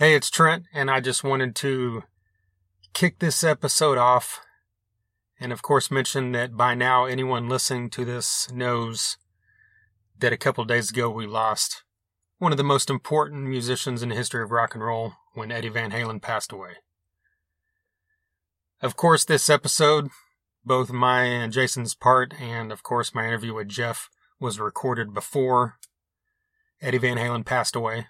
[0.00, 2.04] Hey, it's Trent, and I just wanted to
[2.92, 4.40] kick this episode off
[5.40, 9.16] and, of course, mention that by now anyone listening to this knows
[10.16, 11.82] that a couple days ago we lost
[12.38, 15.68] one of the most important musicians in the history of rock and roll when Eddie
[15.68, 16.74] Van Halen passed away.
[18.80, 20.10] Of course, this episode,
[20.64, 25.80] both my and Jason's part, and of course my interview with Jeff, was recorded before
[26.80, 28.06] Eddie Van Halen passed away.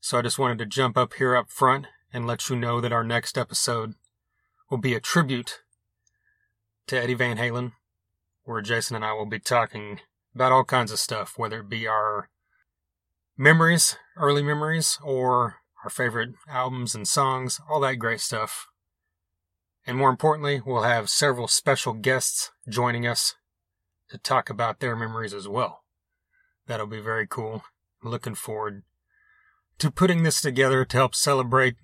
[0.00, 2.92] So I just wanted to jump up here up front and let you know that
[2.92, 3.94] our next episode
[4.70, 5.60] will be a tribute
[6.86, 7.72] to Eddie Van Halen,
[8.44, 10.00] where Jason and I will be talking
[10.34, 12.28] about all kinds of stuff, whether it be our
[13.36, 18.66] memories, early memories, or our favorite albums and songs, all that great stuff.
[19.86, 23.34] And more importantly, we'll have several special guests joining us
[24.10, 25.84] to talk about their memories as well.
[26.66, 27.64] That'll be very cool.
[28.02, 28.82] looking forward
[29.78, 31.76] to putting this together to help celebrate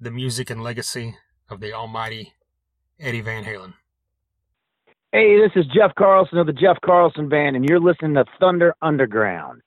[0.00, 1.16] the music and legacy
[1.50, 2.32] of the almighty
[2.98, 3.74] Eddie Van Halen.
[5.12, 8.74] Hey, this is Jeff Carlson of the Jeff Carlson Band, and you're listening to Thunder
[8.80, 9.60] Underground.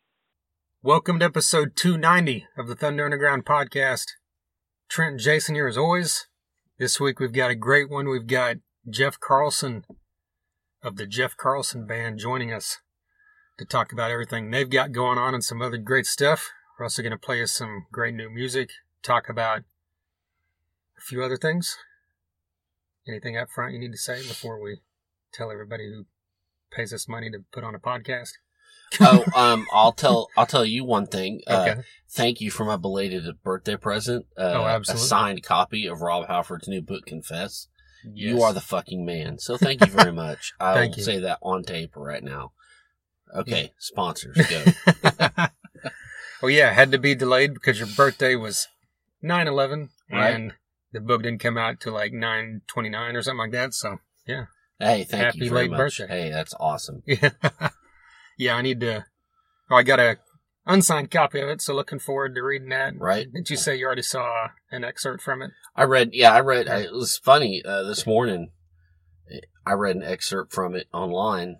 [0.81, 4.05] Welcome to episode 290 of the Thunder Underground podcast.
[4.89, 6.27] Trent and Jason here as always.
[6.79, 8.09] This week we've got a great one.
[8.09, 8.57] We've got
[8.89, 9.85] Jeff Carlson
[10.81, 12.79] of the Jeff Carlson Band joining us
[13.59, 16.49] to talk about everything they've got going on and some other great stuff.
[16.77, 18.69] We're also going to play us some great new music,
[19.01, 19.59] talk about
[20.97, 21.77] a few other things.
[23.07, 24.79] Anything up front you need to say before we
[25.33, 26.05] tell everybody who
[26.75, 28.31] pays us money to put on a podcast?
[28.99, 31.41] oh, um, I'll tell I'll tell you one thing.
[31.47, 31.81] Uh, Okay.
[32.09, 34.25] thank you for my belated birthday present.
[34.37, 35.07] Uh, Oh, A absolutely.
[35.07, 37.67] signed copy of Rob Halford's new book, Confess.
[38.03, 39.39] You are the fucking man.
[39.39, 40.53] So thank you very much.
[40.59, 41.01] I'll you.
[41.03, 42.51] say that on tape right now.
[43.35, 44.63] Okay, sponsors go.
[46.41, 48.67] well, yeah, had to be delayed because your birthday was
[49.21, 50.35] 9 11 Right.
[50.35, 50.53] and
[50.91, 53.73] the book didn't come out till like 9 29 or something like that.
[53.73, 53.97] So,
[54.27, 54.45] yeah.
[54.79, 55.77] hey, thank Happy you very late much.
[55.77, 56.07] birthday.
[56.07, 57.03] Hey, that's awesome.
[57.07, 57.29] Yeah.
[58.37, 59.05] yeah, I need to.
[59.71, 60.17] Oh, I got a
[60.67, 62.93] unsigned copy of it, so looking forward to reading that.
[62.97, 63.27] Right.
[63.33, 65.51] Did you say you already saw an excerpt from it?
[65.75, 66.67] I read, yeah, I read.
[66.67, 68.51] It was funny uh, this morning.
[69.65, 71.57] I read an excerpt from it online,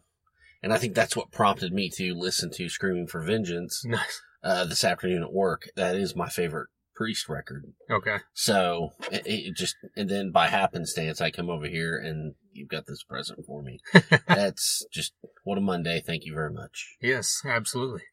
[0.62, 4.22] and I think that's what prompted me to listen to "Screaming for Vengeance" Nice.
[4.46, 5.70] Uh, this afternoon at work.
[5.76, 7.74] That is my favorite Priest record.
[7.92, 8.20] Okay.
[8.34, 12.86] So it, it just, and then by happenstance, I come over here and you've got
[12.86, 13.80] this present for me.
[14.30, 15.12] That's just
[15.44, 16.00] what a Monday.
[16.00, 16.96] Thank you very much.
[17.02, 18.04] Yes, absolutely.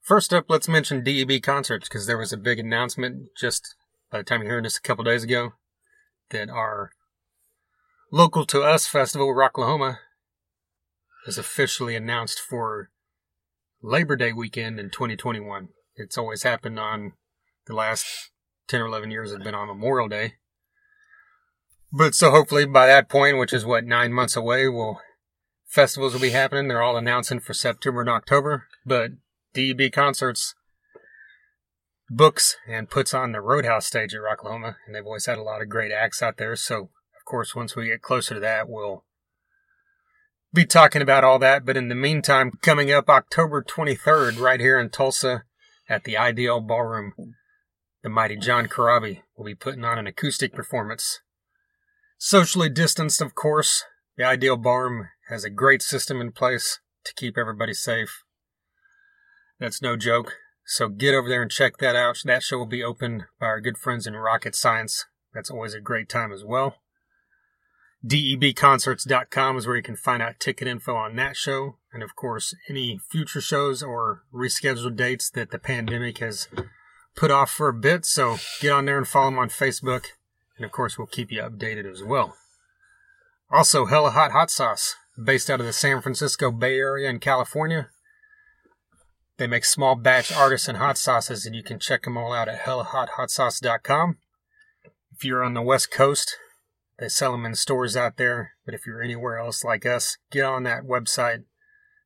[0.00, 3.74] First up, let's mention DEB concerts because there was a big announcement just
[4.10, 5.52] by the time you're hearing this a couple days ago
[6.30, 6.92] that our
[8.10, 9.98] local to us festival, Rocklahoma,
[11.26, 12.88] is officially announced for
[13.82, 15.68] Labor Day weekend in 2021.
[15.96, 17.12] It's always happened on
[17.66, 18.30] the last
[18.68, 20.34] 10 or 11 years, it's been on Memorial Day.
[21.92, 25.00] But so hopefully by that point, which is what, nine months away, we'll
[25.66, 26.68] festivals will be happening.
[26.68, 28.66] They're all announcing for September and October.
[28.84, 29.12] But
[29.54, 30.54] DEB concerts
[32.08, 35.62] books and puts on the Roadhouse stage at Rocklahoma, and they've always had a lot
[35.62, 36.56] of great acts out there.
[36.56, 39.04] So, of course, once we get closer to that, we'll
[40.52, 41.64] be talking about all that.
[41.64, 45.44] But in the meantime, coming up October 23rd, right here in Tulsa
[45.88, 47.12] at the Ideal Ballroom,
[48.02, 51.20] the mighty John Corabi will be putting on an acoustic performance.
[52.18, 53.84] Socially distanced, of course.
[54.16, 58.22] The Ideal Ballroom has a great system in place to keep everybody safe.
[59.58, 60.34] That's no joke.
[60.66, 62.18] So get over there and check that out.
[62.24, 65.06] That show will be opened by our good friends in Rocket Science.
[65.32, 66.76] That's always a great time as well.
[68.06, 71.76] DEBconcerts.com is where you can find out ticket info on that show.
[71.92, 76.48] And of course, any future shows or rescheduled dates that the pandemic has
[77.14, 78.06] put off for a bit.
[78.06, 80.06] So get on there and follow them on Facebook.
[80.56, 82.36] And of course, we'll keep you updated as well.
[83.50, 87.88] Also, Hella Hot Hot Sauce, based out of the San Francisco Bay Area in California.
[89.38, 92.60] They make small batch artisan hot sauces, and you can check them all out at
[92.60, 94.18] hellahothot.sauce.com.
[95.16, 96.36] If you're on the West Coast,
[97.00, 98.52] they sell them in stores out there.
[98.64, 101.44] But if you're anywhere else like us, get on that website,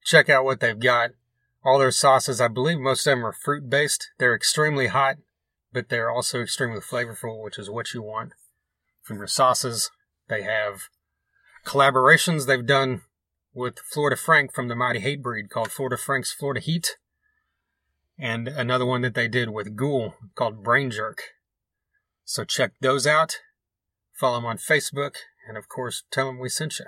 [0.05, 1.11] check out what they've got.
[1.65, 4.11] All their sauces, I believe most of them are fruit based.
[4.19, 5.17] They're extremely hot,
[5.73, 8.33] but they're also extremely flavorful, which is what you want
[9.03, 9.91] from your sauces.
[10.29, 10.89] They have
[11.67, 13.03] collaborations they've done
[13.53, 16.97] with Florida Frank from the Mighty Hatebreed called Florida Frank's Florida Heat
[18.19, 21.23] and another one that they did with Ghoul called Brain Jerk.
[22.25, 23.39] So check those out.
[24.15, 25.17] Follow them on Facebook,
[25.49, 26.87] and of course, tell them we sent you.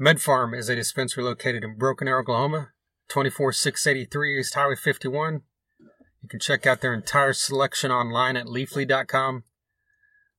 [0.00, 2.70] MedPharm is a dispensary located in Broken Arrow, Oklahoma,
[3.08, 5.42] 24683 East Highway 51.
[5.78, 5.88] You
[6.22, 9.44] You can check out their entire selection online at leafly.com.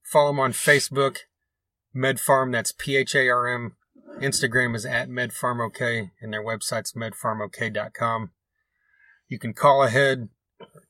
[0.04, 1.20] Follow them on Facebook,
[1.96, 3.76] MedPharm, that's P H A R M.
[4.20, 8.32] Instagram is at MedPharmOK, and their website's medpharmok.com.
[9.28, 10.30] You can call ahead,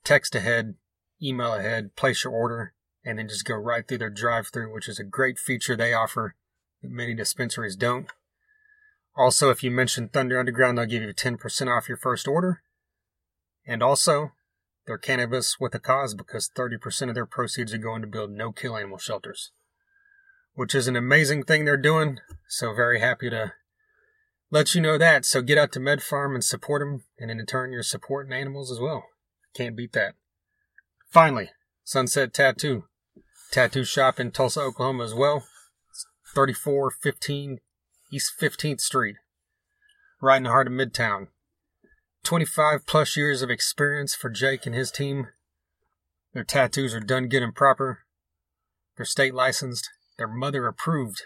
[0.04, 0.76] text ahead,
[1.22, 2.74] email ahead, place your order,
[3.08, 5.94] and then just go right through their drive through, which is a great feature they
[5.94, 6.36] offer
[6.82, 8.08] that many dispensaries don't.
[9.16, 12.62] Also, if you mention Thunder Underground, they'll give you 10% off your first order.
[13.66, 14.34] And also,
[14.86, 18.52] they're cannabis with a cause because 30% of their proceeds are going to build no
[18.52, 19.52] kill animal shelters,
[20.54, 22.20] which is an amazing thing they're doing.
[22.50, 23.54] So, very happy to
[24.52, 25.24] let you know that.
[25.24, 28.70] So, get out to Med Pharm and support them, and in turn, you're supporting animals
[28.70, 29.06] as well.
[29.56, 30.16] Can't beat that.
[31.10, 31.52] Finally,
[31.86, 32.84] Sunset Tattoo.
[33.52, 35.46] Tattoo shop in Tulsa, Oklahoma as well.
[36.34, 37.60] 3415
[38.12, 39.16] East 15th Street,
[40.22, 41.28] right in the heart of Midtown.
[42.24, 45.28] 25 plus years of experience for Jake and his team.
[46.34, 48.00] Their tattoos are done good and proper.
[48.96, 49.90] They're state licensed.
[50.18, 51.22] They're mother approved.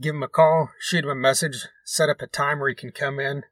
[0.00, 2.92] Give them a call, shoot them a message, set up a time where you can
[2.92, 3.44] come in,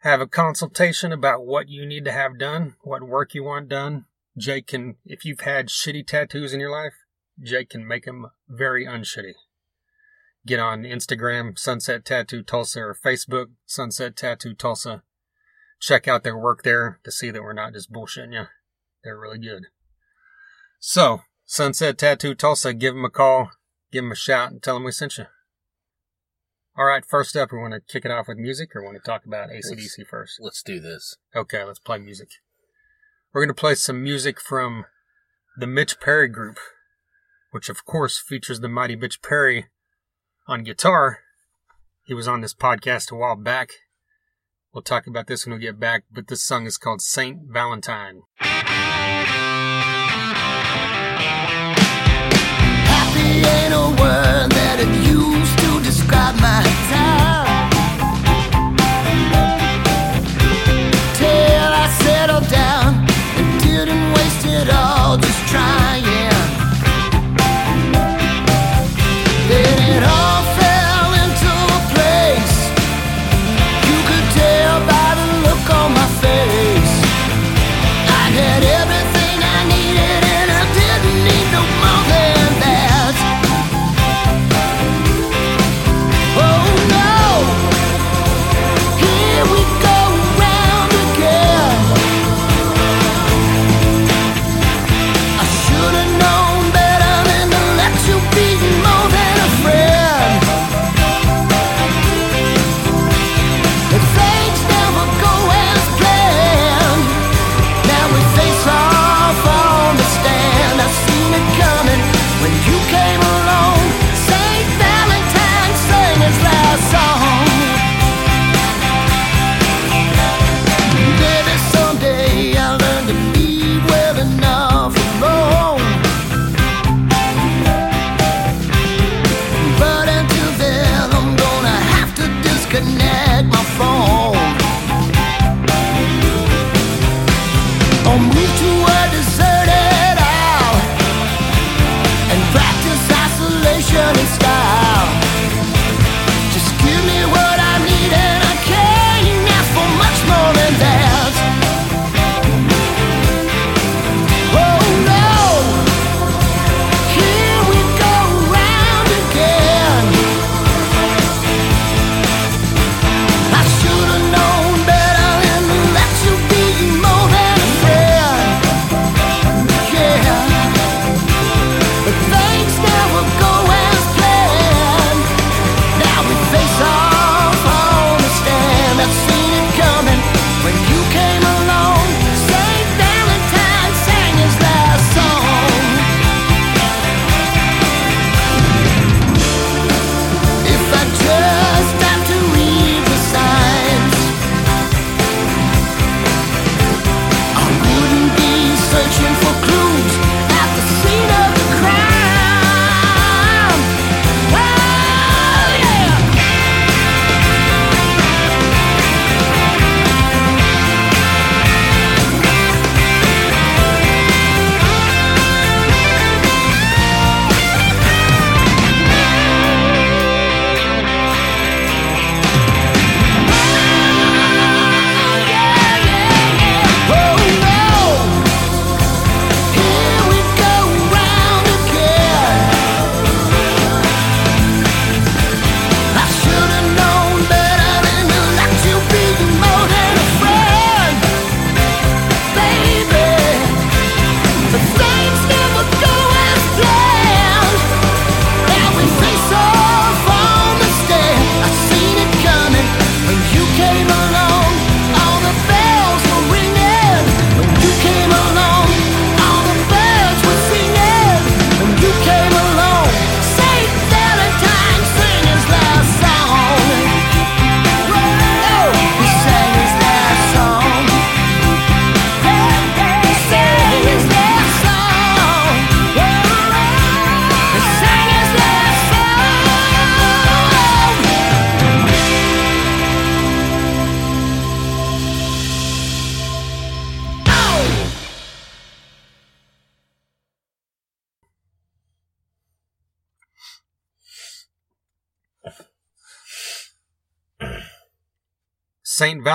[0.00, 4.06] have a consultation about what you need to have done, what work you want done.
[4.38, 6.94] Jake can, if you've had shitty tattoos in your life,
[7.42, 9.34] Jake can make them very unshitty.
[10.46, 15.02] Get on Instagram, Sunset Tattoo Tulsa, or Facebook, Sunset Tattoo Tulsa.
[15.80, 18.44] Check out their work there to see that we're not just bullshitting you.
[19.04, 19.64] They're really good.
[20.78, 23.50] So, Sunset Tattoo Tulsa, give them a call,
[23.92, 25.26] give them a shout, and tell them we sent you.
[26.76, 29.02] All right, first up, we want to kick it off with music, or want to
[29.02, 30.38] talk about ACDC first?
[30.40, 31.16] Let's do this.
[31.36, 32.28] Okay, let's play music.
[33.32, 34.86] We're going to play some music from
[35.56, 36.58] the Mitch Perry Group,
[37.52, 39.66] which of course features the mighty Mitch Perry
[40.48, 41.20] on guitar.
[42.04, 43.70] He was on this podcast a while back.
[44.74, 48.22] We'll talk about this when we get back, but this song is called Saint Valentine.
[48.38, 48.80] Happy
[53.46, 57.49] ain't a word that it used to describe my time.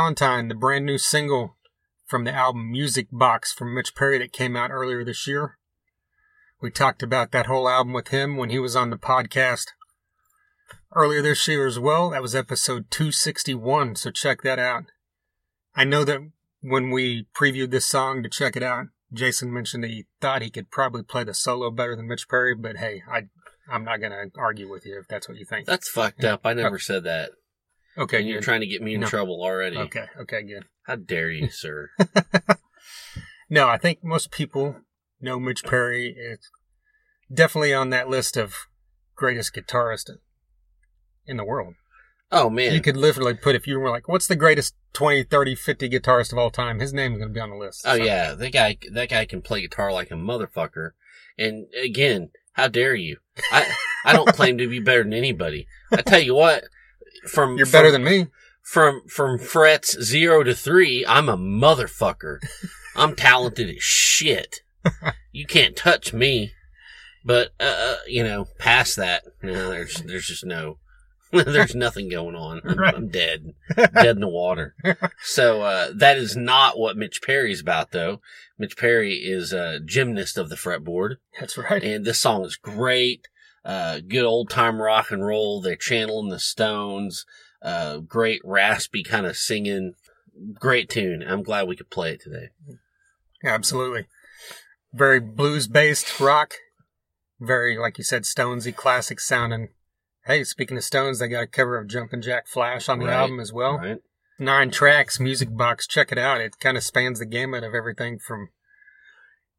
[0.05, 1.57] Valentine, the brand new single
[2.05, 5.57] from the album Music Box from Mitch Perry that came out earlier this year.
[6.61, 9.69] We talked about that whole album with him when he was on the podcast
[10.93, 12.11] earlier this year as well.
[12.11, 14.83] That was episode 261, so check that out.
[15.75, 16.19] I know that
[16.61, 20.51] when we previewed this song to check it out, Jason mentioned that he thought he
[20.51, 23.23] could probably play the solo better than Mitch Perry, but hey, I
[23.67, 25.65] I'm not gonna argue with you if that's what you think.
[25.65, 26.41] That's fucked up.
[26.43, 27.31] I never said that.
[27.97, 29.07] Okay, and you're trying to get me in No.
[29.07, 29.77] trouble already.
[29.77, 30.65] Okay, okay, good.
[30.83, 31.89] How dare you, sir?
[33.49, 34.77] No, I think most people
[35.21, 36.15] know Mitch Perry.
[36.17, 36.49] It's
[37.31, 38.55] definitely on that list of
[39.15, 40.09] greatest guitarist
[41.25, 41.75] in the world.
[42.31, 45.55] Oh man, You could literally put, if you were like, what's the greatest 20, 30,
[45.55, 46.79] 50 guitarist of all time?
[46.79, 47.83] His name's going to be on the list.
[47.85, 50.91] Oh So, yeah, that guy that guy can play guitar like a motherfucker.
[51.37, 53.17] And again, how dare you?
[53.51, 53.71] I
[54.03, 55.67] I don't claim to be better than anybody.
[55.91, 56.63] I tell you what,
[57.27, 58.27] from You're better from, than me.
[58.63, 62.39] from from frets zero to three, I'm a motherfucker.
[62.95, 64.61] I'm talented as shit.
[65.31, 66.51] You can't touch me.
[67.25, 70.77] But uh, uh, you know, past that, no, there's there's just no,
[71.31, 72.61] there's nothing going on.
[72.63, 72.93] I'm, Right.
[72.93, 74.75] I'm dead, dead in the water.
[75.23, 78.21] So uh, that is not what Mitch Perry's about, though.
[78.59, 81.83] Mitch Perry is a gymnast of the fretboard, That's right.
[81.83, 83.27] and this song is great.
[83.65, 85.59] Uh, good old time rock and roll.
[85.59, 87.25] They're channeling the Stones.
[87.61, 89.93] Uh, great raspy kind of singing.
[90.53, 91.23] Great tune.
[91.27, 92.49] I'm glad we could play it today.
[93.43, 94.05] Absolutely.
[94.93, 96.53] Very blues based rock.
[97.39, 99.69] Very, like you said, Stonesy classic sounding.
[100.25, 103.13] Hey, speaking of Stones, they got a cover of Jumpin' Jack Flash on the Right.
[103.15, 103.77] album as well.
[103.77, 104.01] Right?
[104.39, 105.87] Nine tracks, music box.
[105.87, 106.41] Check it out.
[106.41, 108.49] It kind of spans the gamut of everything from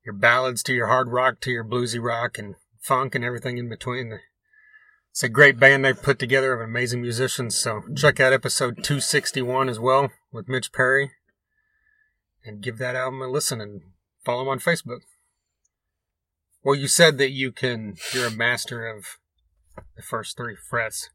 [0.05, 2.55] your ballads to your hard rock to your bluesy rock and
[2.87, 4.21] funk and everything in between.
[5.11, 7.57] It's a great band they've put together of amazing musicians.
[7.57, 11.13] So check out episode 261 as well with Mitch Perry
[12.45, 13.81] and give that album a listen and
[14.25, 15.01] follow him on Facebook.
[16.63, 19.05] Well, you said that you can, you're a master of
[19.97, 21.11] the first three frets.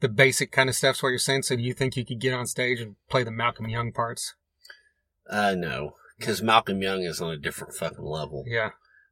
[0.00, 1.42] The basic kind of stuff's what you're saying.
[1.42, 4.34] So do you think you could get on stage and play the Malcolm Young parts?
[5.28, 8.44] Uh, no, because Malcolm Young is on a different fucking level.
[8.46, 8.70] Yeah.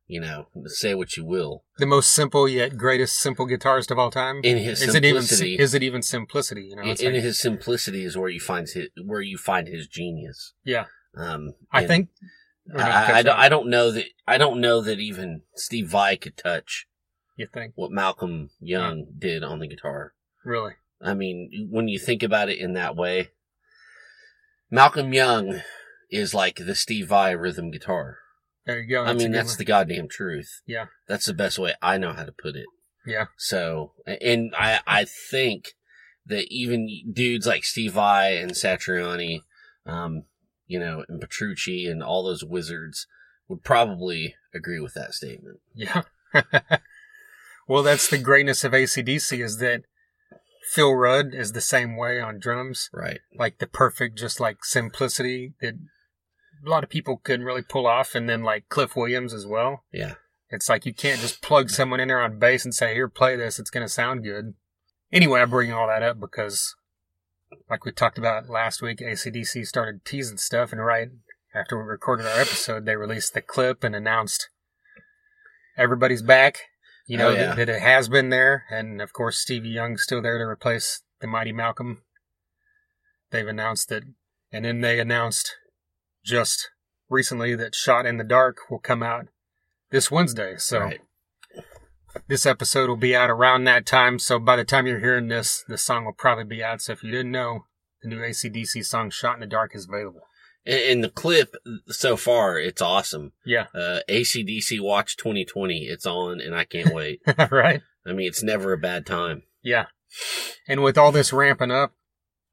[0.09, 1.65] You know, say what you will.
[1.77, 4.41] The most simple yet greatest simple guitarist of all time.
[4.43, 6.63] In his is it even simplicity, is it even simplicity?
[6.63, 9.37] You know, in, it's in like- his simplicity is where you find his where you
[9.39, 10.55] find his genius.
[10.65, 10.87] yeah.
[11.17, 12.11] Um, I think
[12.77, 16.37] I, I, don't, I don't know that I don't know that even Steve Vai could
[16.37, 16.87] touch
[17.37, 20.15] you think what Malcolm Young did on the guitar.
[20.45, 20.75] really.
[21.01, 23.31] I mean, when you think about it in that way,
[24.71, 25.61] Malcolm Young
[26.11, 28.19] is like the Steve Vai rhythm guitar.
[28.69, 29.03] There you go.
[29.03, 29.59] I mean, that's one.
[29.59, 30.61] the goddamn truth.
[30.67, 30.87] Yeah.
[31.07, 32.67] That's the best way I know how to put it.
[33.07, 33.29] Yeah.
[33.39, 35.73] So, and I, I think
[36.27, 39.41] that even dudes like Steve Vai and Satriani,
[39.87, 40.25] um,
[40.67, 43.07] you know, and Petrucci and all those wizards
[43.49, 45.61] would probably agree with that statement.
[45.75, 46.03] Yeah.
[47.67, 49.85] well, that's the greatness of ACDC is that
[50.75, 52.91] Phil Rudd is the same way on drums.
[52.93, 53.21] Right.
[53.35, 55.77] Like the perfect, just like simplicity that
[56.65, 58.15] a lot of people couldn't really pull off.
[58.15, 59.85] And then like Cliff Williams as well.
[59.93, 60.15] Yeah.
[60.51, 63.37] It's like you can't just plug someone in there on bass and say, here, play
[63.37, 63.59] this.
[63.59, 64.55] It's going to sound good.
[65.13, 66.75] Anyway, I bring all that up because,
[67.69, 70.73] like we talked about last week, ACDC started teasing stuff.
[70.73, 71.09] And right
[71.55, 74.49] after we recorded our episode, they released the clip and announced
[75.77, 76.61] everybody's back.
[77.07, 77.47] You oh, know, Oh, yeah.
[77.47, 78.65] that, that it has been there.
[78.71, 82.03] And of course, Stevie Young's still there to replace the mighty Malcolm.
[83.31, 84.05] They've announced that.
[84.51, 85.57] And then they announced
[86.25, 86.71] just
[87.09, 89.27] recently that Shot in the Dark will come out
[89.91, 90.55] this Wednesday.
[90.59, 91.01] So Right.
[92.29, 94.19] this episode will be out around that time.
[94.19, 96.83] So by the time you're hearing this, the song will probably be out.
[96.83, 97.65] So if you didn't know,
[98.03, 100.23] the new ACDC song Shot in the Dark is available.
[100.67, 101.55] And, and the clip
[101.89, 103.33] so far, it's awesome.
[103.45, 103.67] Yeah.
[103.75, 107.21] Uh, ACDC Watch 2020, it's on and I can't wait.
[107.51, 107.81] right?
[108.07, 109.43] I mean, it's never a bad time.
[109.63, 109.87] Yeah.
[110.67, 111.93] And with all this ramping up,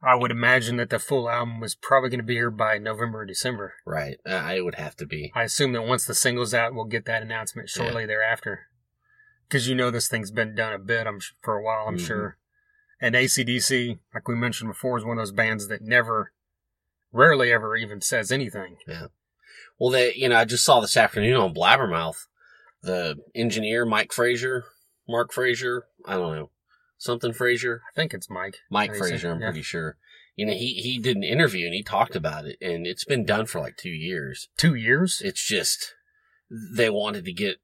[0.06, 3.22] I would imagine that the full album was probably going to be here by November
[3.22, 3.74] or December.
[3.86, 4.18] Right.
[4.26, 5.32] Uh, it would have to be.
[5.34, 8.68] I assume that once the single's out, we'll get that announcement shortly thereafter.
[9.48, 11.98] Because you know this thing's been done a bit I'm, sh- for a while, I'm
[11.98, 12.06] Mhm.
[12.06, 12.38] sure.
[13.02, 16.32] And ACDC, like we mentioned before, is one of those bands that never,
[17.12, 18.78] rarely ever even says anything.
[18.88, 19.08] Yeah.
[19.80, 22.28] Well, they, you know, I just saw this afternoon on Blabbermouth,
[22.82, 24.66] the engineer, Mike Fraser,
[25.08, 26.50] Mark Fraser, I don't know,
[27.06, 28.58] something Fraser, I think it's Mike.
[28.70, 29.48] Mike How do you say- Fraser, I'm yeah.
[29.48, 29.98] pretty sure.
[30.36, 33.24] You know, he, he did an interview and he talked about it and it's been
[33.26, 34.50] done for like two years.
[34.58, 35.22] Two years?
[35.24, 35.94] It's just,
[36.76, 37.58] they wanted to get,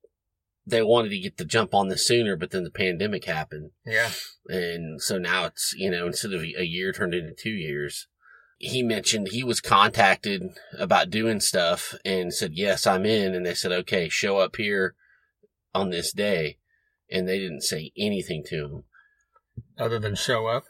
[0.65, 3.71] they wanted to get the jump on this sooner, but then the pandemic happened.
[3.85, 4.11] Yeah.
[4.47, 8.07] And so now it's, you know, instead of a year turned into two years.
[8.57, 10.43] he mentioned he was contacted
[10.77, 13.33] about doing stuff and said, yes, I'm in.
[13.33, 14.95] And they said, okay, show up here
[15.73, 16.57] on this day.
[17.11, 18.83] And they didn't say anything to him.
[19.77, 20.65] Other than show up.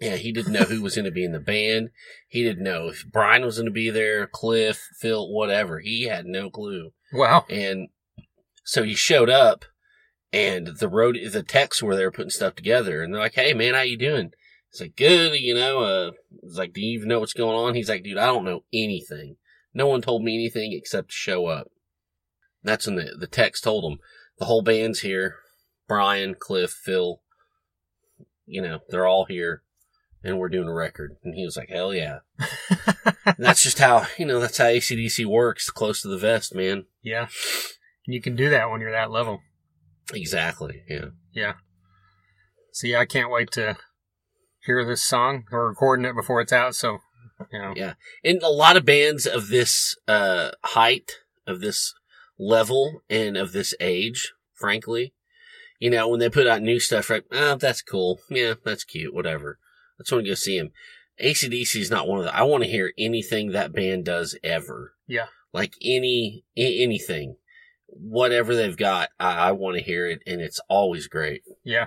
[0.00, 1.88] Yeah, he didn't know who was going to be in the band.
[2.28, 5.80] He didn't know if Brian was going to be there, Cliff, Phil, whatever.
[5.80, 6.90] He had no clue.
[7.12, 7.46] Wow.
[7.48, 7.88] And
[8.64, 9.64] so he showed up
[10.32, 13.74] and the road, the techs were there putting stuff together and they're like, Hey man,
[13.74, 14.32] how you doing?
[14.70, 16.10] It's like, good, you know, uh,
[16.42, 17.74] it's like, do you even know what's going on?
[17.74, 19.36] He's like, dude, I don't know anything.
[19.72, 21.68] No one told me anything except to show up.
[22.62, 24.00] That's when the, the text told him
[24.38, 25.36] the whole band's here.
[25.88, 27.20] Brian, Cliff, Phil,
[28.46, 29.62] you know, they're all here
[30.22, 31.16] and we're doing a record.
[31.22, 32.18] And he was like, hell yeah.
[33.24, 36.86] And that's just how, you know, that's how ACDC works, close to the vest, man.
[37.02, 37.28] yeah.
[38.06, 39.40] You can do that when you're that level.
[40.14, 40.82] Exactly.
[40.88, 41.06] Yeah.
[41.32, 41.54] Yeah.
[42.72, 43.76] See, I can't wait to
[44.64, 45.44] hear this song.
[45.50, 46.98] We're recording it before it's out, so
[47.52, 47.72] you know.
[47.74, 47.94] Yeah.
[48.22, 51.12] And a lot of bands of this, uh, height,
[51.46, 51.94] of this
[52.38, 55.12] level, and of this age, frankly,
[55.78, 57.22] you know, when they put out new stuff, right?
[57.32, 58.20] Oh, that's cool.
[58.30, 59.14] Yeah, that's cute.
[59.14, 59.58] Whatever.
[59.98, 60.70] I just want to go see him.
[61.22, 64.92] ACDC is not one of the, I want to hear anything that band does ever.
[65.06, 65.26] Yeah.
[65.52, 67.36] Like any, anything.
[67.86, 71.42] Whatever they've got, I, I want to hear it, and it's always great.
[71.64, 71.86] Yeah.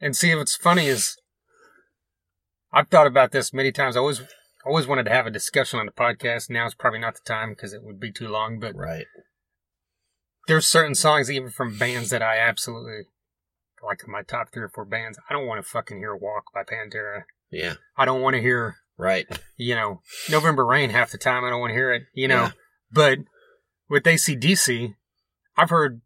[0.00, 1.16] And see, what's funny is
[2.72, 3.96] I've thought about this many times.
[3.96, 4.20] I always,
[4.66, 6.50] always wanted to have a discussion on the podcast.
[6.50, 8.58] Now it's probably not the time because it would be too long.
[8.58, 9.06] But Right.
[10.48, 13.02] There's certain songs, even from bands that I absolutely
[13.86, 14.06] like.
[14.06, 15.18] My top three or four bands.
[15.28, 17.24] I don't want to fucking hear "Walk" by Pantera.
[17.50, 17.74] Yeah.
[17.96, 19.26] I don't want to hear, Right.
[19.56, 20.00] you know,
[20.30, 21.44] November Rain half the time.
[21.44, 22.02] I don't want to hear it.
[22.14, 22.50] You know, Yeah.
[22.90, 23.18] but
[23.88, 24.94] with ACDC,
[25.56, 26.00] I've heard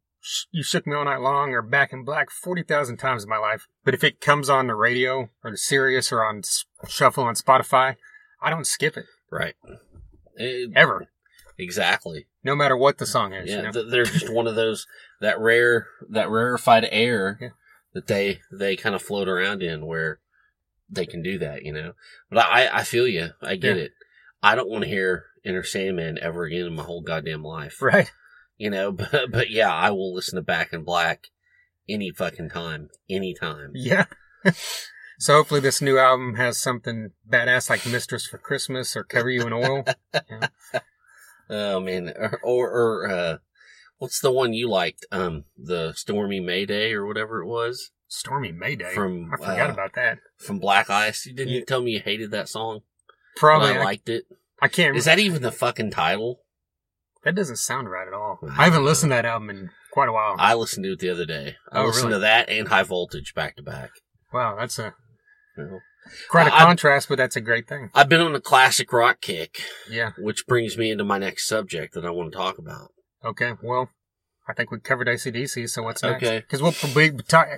[0.51, 3.37] "You Shook Me All Night Long" or "Back in Black" forty thousand times in my
[3.38, 3.66] life.
[3.85, 6.42] But if it comes on the radio or the Sirius or on
[6.88, 7.96] shuffle on Spotify,
[8.42, 9.55] I don't skip it Right.
[10.38, 11.09] Eh, ever,
[11.59, 12.27] exactly.
[12.45, 13.49] no matter what the song is.
[13.51, 13.73] Yeah, you know?
[13.73, 14.87] th- they're just one of those
[15.21, 17.49] that rare that rarefied air Yeah.
[17.95, 20.21] that they they kind of float around in where
[20.88, 21.92] they can do that, you know.
[22.31, 23.85] But I I feel you, I get Yeah.
[23.85, 23.92] it.
[24.42, 28.11] I don't want to hear Enter Sandman ever again in my whole goddamn life, right?
[28.59, 28.92] you know.
[29.12, 31.29] But but yeah, I will listen to Back in Black
[31.88, 33.71] any fucking time, anytime.
[33.75, 34.07] Yeah.
[35.19, 39.47] so hopefully this new album has something badass like "Mistress for Christmas" or "Cover You
[39.47, 39.85] in Oil."
[41.48, 43.37] Oh man, or or, or uh,
[43.98, 45.04] what's the one you liked?
[45.12, 48.94] Um, the Stormy Mayday or whatever it was Stormy Mayday.
[48.94, 50.18] From, I forgot uh, about that.
[50.38, 51.26] from Black Ice.
[51.26, 52.80] You didn't you tell me you hated that song?
[53.37, 53.68] Probably.
[53.72, 54.24] But I I, liked it.
[54.62, 54.96] I can't.
[54.96, 56.40] Is that even the fucking title?
[57.24, 58.38] that doesn't sound right at all.
[58.42, 58.88] I I haven't don't know.
[58.90, 60.37] listened to that album in quite a while.
[60.38, 61.56] I listened to it the other day.
[61.72, 62.16] I Oh, listened really?
[62.18, 63.90] to that and High Voltage back to back.
[64.32, 64.94] wow, that's a
[65.56, 65.78] You know?
[66.31, 67.90] Quite a I- I- contrast, but that's a great thing.
[67.95, 70.12] I've been on a classic rock kick, Yeah.
[70.19, 72.92] which brings me into my next subject that I want to talk about.
[73.25, 73.55] Okay.
[73.62, 73.90] Well,
[74.49, 75.66] I think we covered ACDC.
[75.69, 76.23] So what's next?
[76.23, 76.38] Okay.
[76.38, 77.11] Because we'll be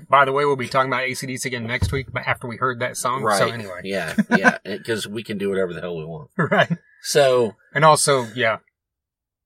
[0.09, 2.07] by the way, we'll be talking about ACDC again next week.
[2.11, 3.23] But after we heard that song.
[3.23, 3.39] Right.
[3.39, 3.81] So anyway.
[3.85, 6.31] Yeah, yeah, because we can do whatever the hell we want.
[6.39, 6.79] right.
[7.03, 8.59] So And also, yeah,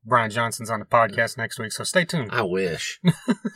[0.05, 1.73] Brian Johnson's on the podcast next week.
[1.73, 2.31] So stay tuned.
[2.33, 3.01] I wish.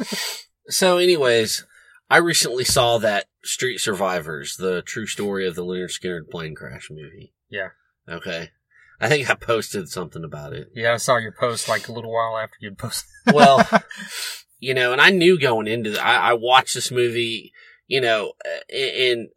[0.68, 1.64] so, anyways,
[2.08, 6.88] I recently saw that Street Survivors, the true story of the Lynyrd Skynyrd plane crash
[6.90, 7.32] movie.
[7.50, 7.70] Yeah.
[8.08, 8.50] Okay.
[9.00, 10.68] I think I posted something about it.
[10.74, 13.08] Yeah, I saw your post like a little while after you'd posted.
[13.32, 13.68] Well,
[14.58, 17.52] you know, and I knew going into the, I, I watched this movie,
[17.86, 18.32] you know,
[18.72, 19.28] and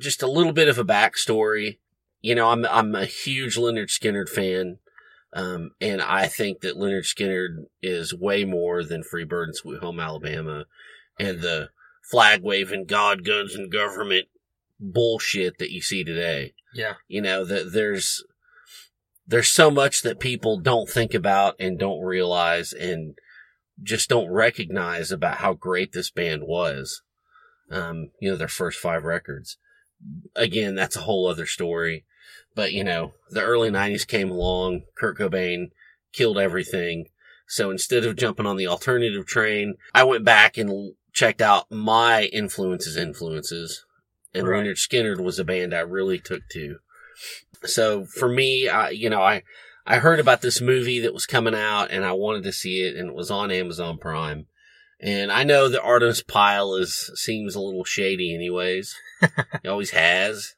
[0.00, 1.78] just a little bit of a backstory.
[2.20, 4.78] You know, I'm I'm a huge Lynyrd Skynyrd fan,
[5.32, 10.00] um, and I think that Lynyrd Skynyrd is way more than Freebird and Sweet Home
[10.00, 10.64] Alabama,
[11.18, 11.70] and the
[12.10, 14.26] flag waving God, guns, and government
[14.78, 16.54] bullshit that you see today.
[16.74, 16.94] yeah.
[17.08, 18.24] You know, that there's
[19.26, 23.16] there's so much that people don't think about and don't realize and
[23.82, 27.02] just don't recognize about how great this band was.
[27.70, 29.58] Um, you know, their first five records.
[30.36, 32.04] Again, that's a whole other story.
[32.54, 35.70] But, you know, the early 90s came along, Kurt Cobain
[36.12, 37.06] killed everything.
[37.48, 42.24] So instead of jumping on the alternative train, I went back and checked out my
[42.24, 43.86] influences, influences.
[44.34, 44.66] And Right.
[44.66, 46.76] Lynyrd Skynyrd was a band I really took to.
[47.64, 49.42] So for me, I, you know, I,
[49.86, 52.96] I heard about this movie that was coming out and I wanted to see it
[52.96, 54.46] and it was on Amazon Prime.
[55.00, 58.94] And I know the Artimus Pyle is, seems a little shady anyways.
[59.62, 60.54] he always has.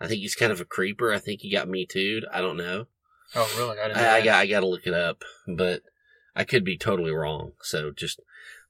[0.00, 1.12] I think he's kind of a creeper.
[1.12, 2.22] I think he got me too.
[2.32, 2.86] I don't know.
[3.34, 3.78] Oh, really?
[3.78, 5.82] I didn't know I, I got, I got to look it up, but
[6.34, 7.52] I could be totally wrong.
[7.60, 8.20] So just,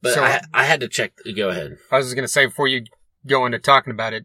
[0.03, 1.13] but So- I, I had to check.
[1.37, 1.77] Go ahead.
[1.91, 2.85] I was just going to say before you
[3.27, 4.25] go into talking about it,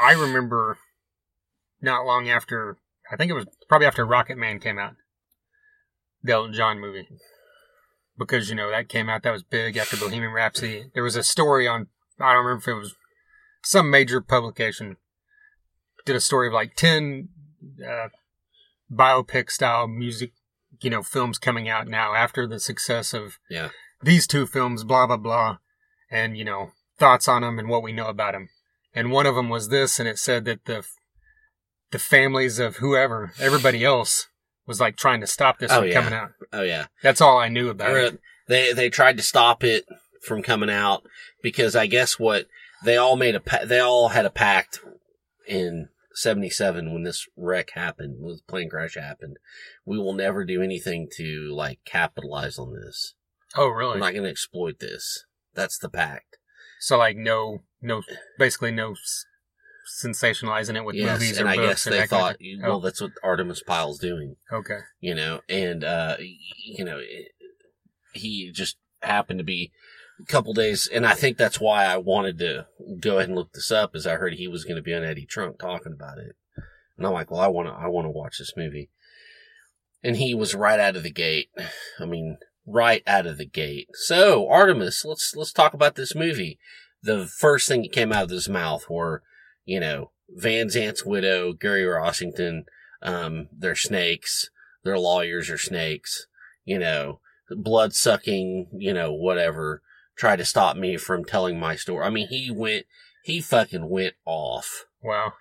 [0.00, 0.78] I remember
[1.80, 2.78] not long after.
[3.10, 4.94] I think it was probably after Rocket Man came out,
[6.22, 7.06] the Elton John movie,
[8.18, 10.90] because you know that came out that was big after Bohemian Rhapsody.
[10.94, 11.86] There was a story on
[12.18, 12.94] I don't remember if it was
[13.62, 14.96] some major publication
[16.04, 17.28] did a story of like ten
[17.84, 18.08] uh,
[18.92, 20.32] biopic style music,
[20.80, 23.70] you know, films coming out now after the success of Yeah.
[24.02, 25.58] These two films, blah blah blah,
[26.10, 28.48] and you know thoughts on them and what we know about them.
[28.94, 30.84] And one of them was this, and it said that the
[31.90, 34.28] the families of whoever, everybody else,
[34.66, 35.94] was like trying to stop this Oh, from yeah.
[35.94, 36.30] coming out.
[36.52, 36.86] Oh yeah.
[37.02, 38.20] That's all I knew about Or, it.
[38.48, 39.86] They they tried to stop it
[40.22, 41.02] from coming out
[41.42, 42.46] because I guess what
[42.84, 44.80] they all made a pa- they all had a pact
[45.46, 49.36] in '77 when this wreck happened, when the plane crash happened.
[49.84, 53.14] We will never do anything to like capitalize on this.
[53.56, 53.94] Oh, really?
[53.94, 55.24] I'm not going to exploit this.
[55.54, 56.36] That's the pact.
[56.80, 58.02] so like no, no,
[58.38, 59.24] basically no s-
[60.02, 62.38] sensationalizing it with yes, movies and or I books guess they that kind thought, of
[62.38, 62.60] thing.
[62.62, 64.36] well, Oh, that's what Artimus Pyle's doing.
[64.52, 64.80] okay.
[65.00, 67.28] you know, and, uh, you know, it,
[68.12, 69.72] he just happened to be
[70.20, 72.66] a couple days, and I think that's why I wanted to
[73.00, 75.04] go ahead and look this up, is I heard he was going to be on
[75.04, 76.34] Eddie Trunk talking about it.
[76.96, 78.90] And I'm like, well, I want to, I want to watch this movie.
[80.02, 81.48] And he was right out of the gate.
[82.00, 83.88] I mean, right out of the gate.
[83.94, 86.58] So, Artimus, let's, let's talk about this movie.
[87.02, 89.22] The first thing that came out of his mouth were,
[89.64, 92.64] you know, Van Zant's widow, Gary Rossington,
[93.02, 94.50] um, they're snakes
[94.86, 96.26] their lawyers are snakes,
[96.64, 99.82] you know, blood sucking, you know, whatever,
[100.16, 102.06] try to stop me from telling my story.
[102.06, 102.86] I mean, he went,
[103.24, 104.86] he fucking went off.
[105.02, 105.32] Wow.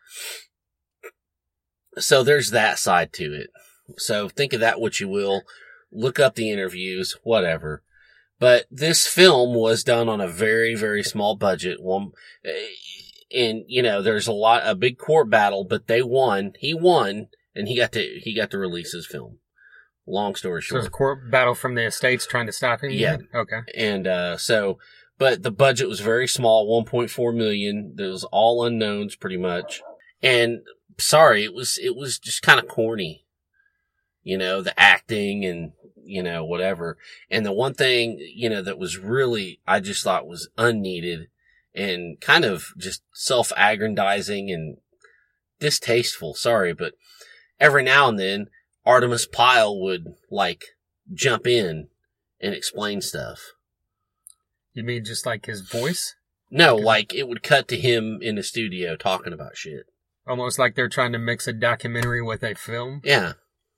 [1.97, 3.51] So there's that side to it.
[3.97, 5.43] So think of that what you will.
[5.91, 7.83] Look up the interviews, whatever.
[8.39, 11.81] But this film was done on a very, very small budget.
[11.81, 12.11] One,
[12.43, 12.67] eh,
[13.31, 16.53] and you know, there's a lot, a big court battle, but they won.
[16.59, 19.39] He won, and he got to, he got to release his film.
[20.07, 20.81] Long story short.
[20.81, 22.91] there's a court battle from the estates trying to stop him.
[22.91, 23.17] Yeah.
[23.33, 23.61] Okay.
[23.75, 24.77] And uh, so,
[25.17, 27.93] but the budget was very small, 1.4 million.
[27.95, 29.81] There was all unknowns pretty much.
[30.21, 30.59] And
[30.99, 33.24] sorry, it was it was just kind of corny.
[34.25, 35.71] You know, the acting and
[36.03, 36.97] you know whatever.
[37.31, 41.27] And the one thing you know that was really I just thought was unneeded
[41.73, 44.77] and kind of just self-aggrandizing and
[45.59, 46.33] distasteful.
[46.33, 46.95] Sorry, but
[47.59, 48.47] every now and then
[48.85, 50.63] Artimus Pyle would like
[51.13, 51.87] jump in
[52.41, 53.53] and explain stuff.
[54.73, 56.15] You mean just like his voice?
[56.49, 59.85] No, like it would cut to him in the studio talking about shit.
[60.27, 63.01] Almost like they're trying to mix a documentary with a film.
[63.03, 63.33] Yeah.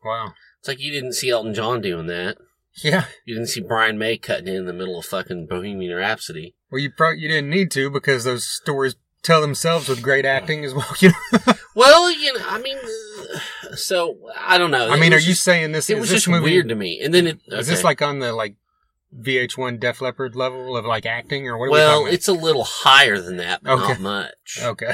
[0.07, 0.33] Wow.
[0.59, 2.37] It's like you didn't see Elton John doing that.
[2.83, 3.05] Yeah.
[3.25, 6.55] You didn't see Brian May cutting in the middle of fucking Bohemian Rhapsody.
[6.71, 10.63] Well, you pro- you didn't need to because those stories tell themselves with great acting
[10.63, 10.87] as well.
[10.99, 11.53] You know?
[11.75, 12.77] Well, you know, I mean,
[13.75, 14.89] so I don't know.
[14.89, 15.89] I mean, are was you saying this?
[15.89, 16.99] It is was this just movie, weird to me.
[17.01, 17.83] And then it Is this okay.
[17.83, 18.55] like on the like
[19.15, 21.67] VH1 Def Leppard level of like acting, or what?
[21.67, 24.59] Are well, we it's a little higher than that, but not much.
[24.61, 24.93] okay.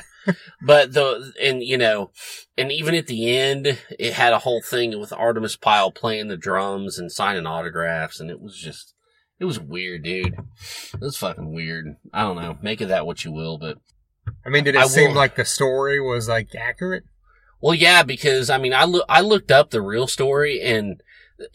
[0.62, 2.12] But the and you know,
[2.58, 6.38] and even at the end, it had a whole thing with Artimus Pyle playing the
[6.38, 8.94] drums and signing autographs, and it was just,
[9.40, 10.34] it was weird, dude.
[10.94, 11.96] It was fucking weird.
[12.14, 12.58] I don't know.
[12.62, 13.78] Make of that what you will, but
[14.46, 17.04] I mean, did it I seem will- like the story was like accurate?
[17.62, 21.02] well, yeah, because I mean, I look, I looked up the real story, and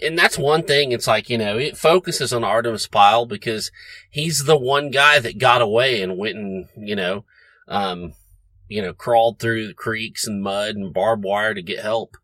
[0.02, 0.92] and that's one thing.
[0.92, 3.70] It's like you know, it focuses on Artimus Pyle because
[4.10, 7.24] he's the one guy that got away and went and you know,
[7.68, 8.12] um,
[8.68, 12.16] you know, crawled through the creeks and mud and barbed wire to get help,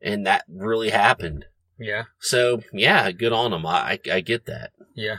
[0.00, 1.46] and that really happened.
[1.78, 2.04] Yeah.
[2.20, 3.66] So yeah, good on them.
[3.66, 4.72] I, I I get that.
[4.94, 5.18] Yeah.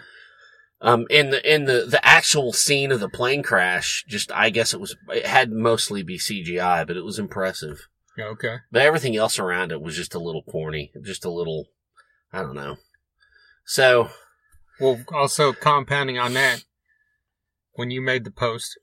[0.80, 4.73] Um, and the and the the actual scene of the plane crash, just I guess
[4.73, 7.88] it was it had mostly be CGI, but it was impressive.
[8.17, 8.58] Yeah, Okay.
[8.71, 11.67] But everything else around it was just a little corny, just a little,
[12.34, 12.77] I don't know.
[13.65, 14.10] So
[14.80, 16.63] Well, also compounding on that,
[17.73, 18.80] when you made the post,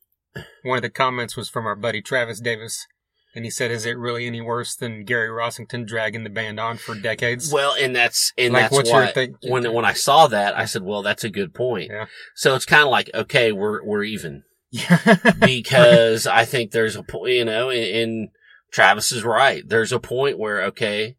[0.63, 2.87] one of the comments was from our buddy Travis Davis,
[3.35, 6.77] and he said, "Is it really any worse than Gary Rossington dragging the band on
[6.77, 10.57] for decades?" well, and that's and Like, that's why thing- when when I saw that,
[10.57, 11.91] I said, well, that's a good point.
[11.91, 12.07] Yeah.
[12.35, 14.45] So it's kind of like, okay, we're we're even.
[15.41, 18.29] because I think there's a point, you know, and, and
[18.73, 19.63] Travis is right.
[19.67, 21.17] There's a point where, okay,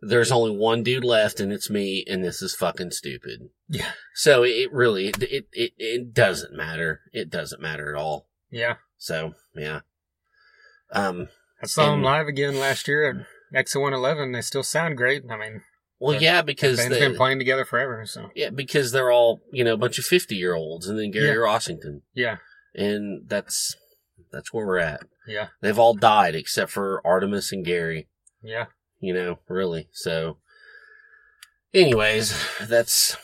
[0.00, 3.48] there's only one dude left and it's me and this is fucking stupid.
[3.68, 3.92] Yeah.
[4.14, 7.00] So it really, it, it, it doesn't matter.
[7.12, 8.25] It doesn't matter at all.
[8.50, 8.76] Yeah.
[8.98, 9.80] So yeah.
[10.92, 11.28] Um,
[11.62, 14.32] I saw them live again last year at Exo 111.
[14.32, 15.24] They still sound great.
[15.30, 15.62] I mean,
[15.98, 16.42] well, Yeah.
[16.42, 18.04] because they've been playing together forever.
[18.06, 21.10] So yeah, because they're all, you know, a bunch of 50 year olds and then
[21.10, 21.34] Gary Yeah.
[21.34, 22.36] Rossington yeah,
[22.74, 23.74] and that's,
[24.32, 25.00] That's where we're at.
[25.26, 25.48] Yeah.
[25.60, 28.08] They've all died except for Artimus and Gary.
[28.42, 28.66] Yeah.
[29.00, 29.88] You know, really.
[29.92, 30.38] So,
[31.72, 32.34] anyways,
[32.68, 33.16] that's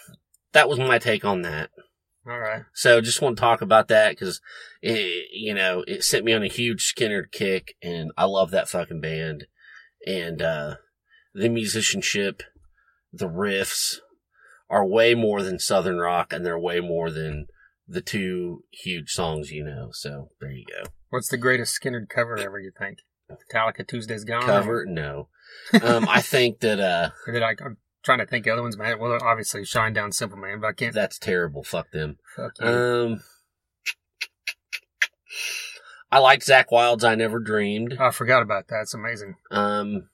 [0.52, 1.70] that was my take on that.
[2.26, 2.62] All right.
[2.72, 4.40] So just want to talk about that because
[4.80, 8.68] it, you know, it sent me on a huge Skynyrd kick and I love that
[8.68, 9.46] fucking band
[10.06, 10.74] and, uh,
[11.34, 12.42] the musicianship,
[13.12, 13.96] the riffs
[14.70, 17.46] are way more than Southern rock and they're way more than
[17.88, 19.88] the two huge songs, you know.
[19.92, 20.90] So there you go.
[21.10, 22.60] What's the greatest Skynyrd cover ever?
[22.60, 22.98] You think?
[23.30, 24.42] Metallica Tuesday's Gone.
[24.42, 24.84] Cover?
[24.86, 25.28] No.
[25.82, 27.54] Um, I think that, uh, I?
[28.02, 28.98] Trying to think of other ones, man.
[28.98, 30.94] Well, obviously Shinedown Simple Man, but I can't.
[30.94, 31.62] that's terrible.
[31.62, 32.18] Fuck them.
[32.36, 32.66] Fuck you.
[32.66, 33.22] Um,
[36.10, 37.96] I like Zakk Wylde's I Never Dreamed.
[37.98, 38.82] I forgot about that.
[38.82, 39.36] It's amazing.
[39.50, 40.08] Um,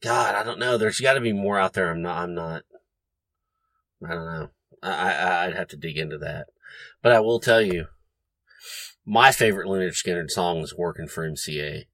[0.00, 0.78] God, I don't know.
[0.78, 1.90] There's got to be more out there.
[1.90, 2.22] I'm not.
[2.22, 2.62] I'm not.
[4.02, 4.48] I don't know.
[4.82, 6.46] I, I I'd have to dig into that.
[7.02, 7.86] But I will tell you,
[9.04, 11.86] my favorite Lynyrd Skynyrd song is "Working for MCA."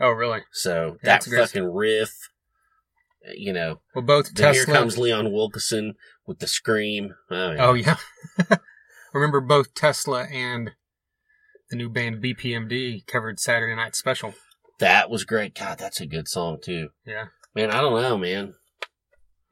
[0.00, 0.40] Oh, really?
[0.52, 2.30] So that it's a great fucking riff,
[3.36, 3.80] you know.
[3.94, 4.52] Well, both Tesla.
[4.52, 5.94] here comes Leon Wilkeson
[6.26, 7.14] with the scream.
[7.30, 7.66] Oh, yeah.
[7.66, 8.56] Oh yeah.
[9.14, 10.72] Remember both Tesla and
[11.70, 14.34] the new band BPMD covered Saturday Night Special.
[14.78, 15.54] that was great.
[15.54, 16.88] God, that's a good song too.
[17.06, 17.26] Yeah.
[17.54, 18.54] Man, I don't know, man.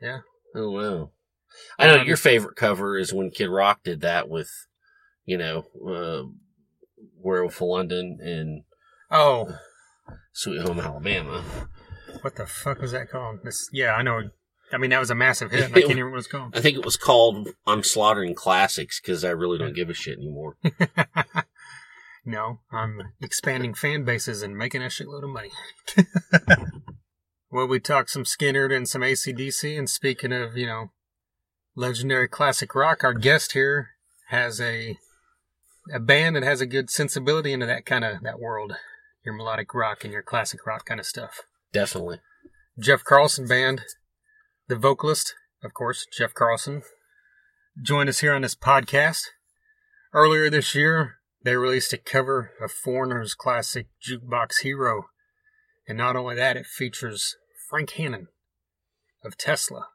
[0.00, 0.20] Yeah.
[0.54, 1.10] I don't know.
[1.78, 4.50] I know Um, your favorite cover is when Kid Rock did that with,
[5.26, 6.22] you know, uh,
[7.22, 8.62] Werewolf of London and
[9.10, 9.56] Oh,
[10.32, 11.44] Sweet Home Alabama.
[12.22, 13.40] What the fuck was that called?
[13.44, 13.68] This.
[13.72, 14.30] Yeah, I know.
[14.72, 15.64] I mean, that was a massive hit.
[15.64, 16.56] I can't even remember what it's called.
[16.56, 20.18] I think it was called I'm Slaughtering Classics because I really don't give a shit
[20.18, 20.56] anymore.
[22.24, 25.50] no, I'm expanding fan bases and making a shitload of money.
[27.50, 30.92] well, we talked some Skynyrd and some ACDC, and speaking of, you know,
[31.74, 33.90] legendary classic rock, our guest here
[34.28, 34.96] has a
[35.92, 38.74] a band that has a good sensibility into that kind of that world,
[39.24, 41.40] your melodic rock and your classic rock kind of stuff.
[41.72, 42.20] Definitely.
[42.78, 43.82] Jeff Carlson Band,
[44.68, 46.82] the vocalist, of course, Jeff Carlson,
[47.80, 49.22] joined us here on this podcast.
[50.12, 55.04] Earlier this year, they released a cover of Foreigner's classic Jukebox Hero.
[55.86, 57.36] And not only that, it features
[57.68, 58.28] Frank Hannon
[59.24, 59.88] of Tesla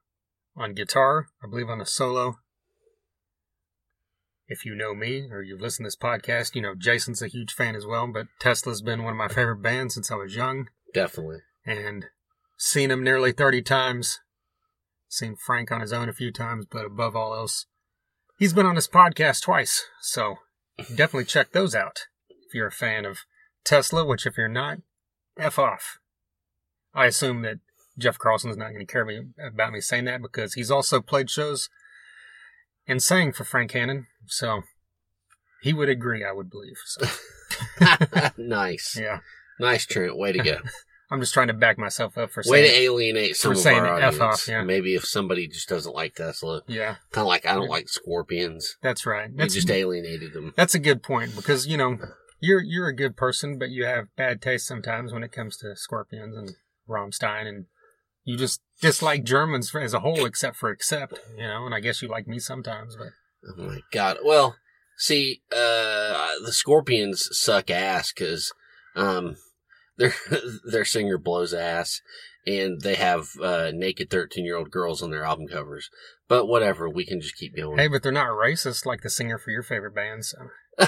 [0.56, 2.38] on guitar, I believe on a solo.
[4.48, 7.52] If you know me or you've listened to this podcast, you know Jason's a huge
[7.52, 10.68] fan as well, but Tesla's been one of my favorite bands since I was young
[10.96, 11.40] Definitely.
[11.66, 12.06] And
[12.58, 14.20] seen him nearly 30 times.
[15.08, 17.68] Seen Frank on his own a few times, but above all else,
[18.38, 19.86] he's been on this podcast twice.
[20.02, 20.38] So
[20.90, 23.20] definitely check those out if you're a fan of
[23.64, 24.80] Tesla, which if you're not,
[25.38, 26.00] F off.
[26.94, 27.60] I assume that
[27.98, 31.30] Jeff Carlson's not going to care me, about me saying that because he's also played
[31.30, 31.70] shows
[32.88, 34.08] and sang for Frank Hannon.
[34.26, 34.64] So
[35.62, 36.78] he would agree, I would believe.
[36.86, 37.08] So
[38.38, 38.98] nice.
[39.00, 39.20] yeah,
[39.60, 40.18] Nice, Trent.
[40.18, 40.58] Way to go.
[41.12, 43.80] I'm just trying to back myself up for Way to alienate some for of saying
[43.80, 44.22] our F audience.
[44.22, 44.64] off, yeah.
[44.64, 48.78] Maybe if somebody just doesn't like Tesla, yeah, kind of like I don't like scorpions.
[48.82, 49.30] that's right.
[49.30, 50.54] You That's just alienated them.
[50.56, 51.98] That's a good point because you know
[52.40, 55.76] you're you're a good person, but you have bad taste sometimes when it comes to
[55.76, 56.52] scorpions and
[56.90, 57.66] Rammstein, and
[58.24, 61.66] you just dislike Germans as a whole, except for accept, you know.
[61.66, 63.10] And I guess you like me sometimes, but
[63.48, 64.18] Oh my god.
[64.24, 64.56] Well,
[64.98, 68.52] see, uh, the Scorpions suck ass because,
[68.96, 69.36] um,
[69.98, 70.14] their,
[70.72, 72.02] their singer blows ass
[72.48, 75.90] and they have, uh, naked 13 year old girls on their album covers.
[76.28, 77.78] But whatever, we can just keep going.
[77.78, 80.26] hey, but they're not racist like the singer for your favorite band.
[80.26, 80.38] So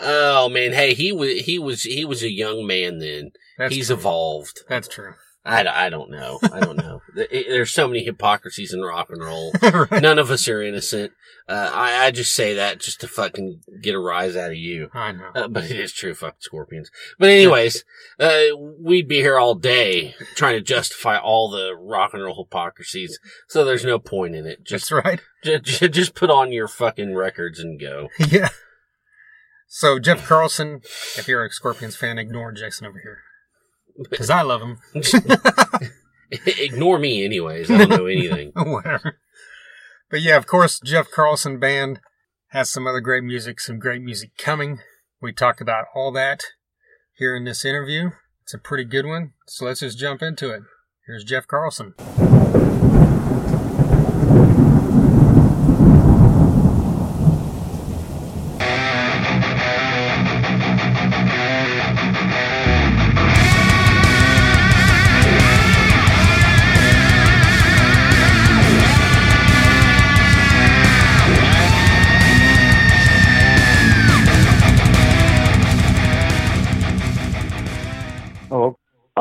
[0.00, 3.32] oh man, hey, he was, he was, he was a young man then.
[3.58, 3.96] that's He's true.
[3.96, 4.60] evolved.
[4.68, 5.14] That's true.
[5.44, 6.38] I, I don't know.
[6.52, 7.00] I don't know.
[7.14, 9.52] There's so many hypocrisies in rock and roll.
[9.62, 10.02] right.
[10.02, 11.12] None of us are innocent.
[11.48, 14.90] Uh, I, I just say that just to fucking get a rise out of you.
[14.92, 15.30] I know.
[15.34, 16.90] Uh, but it is true, fuck scorpions.
[17.18, 17.84] But anyways,
[18.20, 18.42] uh,
[18.78, 23.18] we'd be here all day trying to justify all the rock and roll hypocrisies.
[23.48, 24.64] So there's no point in it.
[24.64, 25.20] Just, That's right.
[25.64, 28.08] just, just put on your fucking records and go.
[28.18, 28.50] yeah.
[29.66, 30.82] So Jeff Carlson,
[31.16, 33.22] if you're a Scorpions fan, ignore Jason over here
[34.08, 34.78] because I love him.
[36.30, 37.70] Ignore me anyways.
[37.70, 38.52] I don't know anything.
[38.56, 39.18] Whatever.
[40.10, 42.00] But yeah, of course, Jeff Carlson Band
[42.48, 44.80] has some other great music, some great music coming.
[45.20, 46.44] We talk about all that
[47.16, 48.10] here in this interview.
[48.42, 49.32] It's a pretty good one.
[49.46, 50.62] So let's just jump into it.
[51.06, 51.94] Here's Jeff Carlson.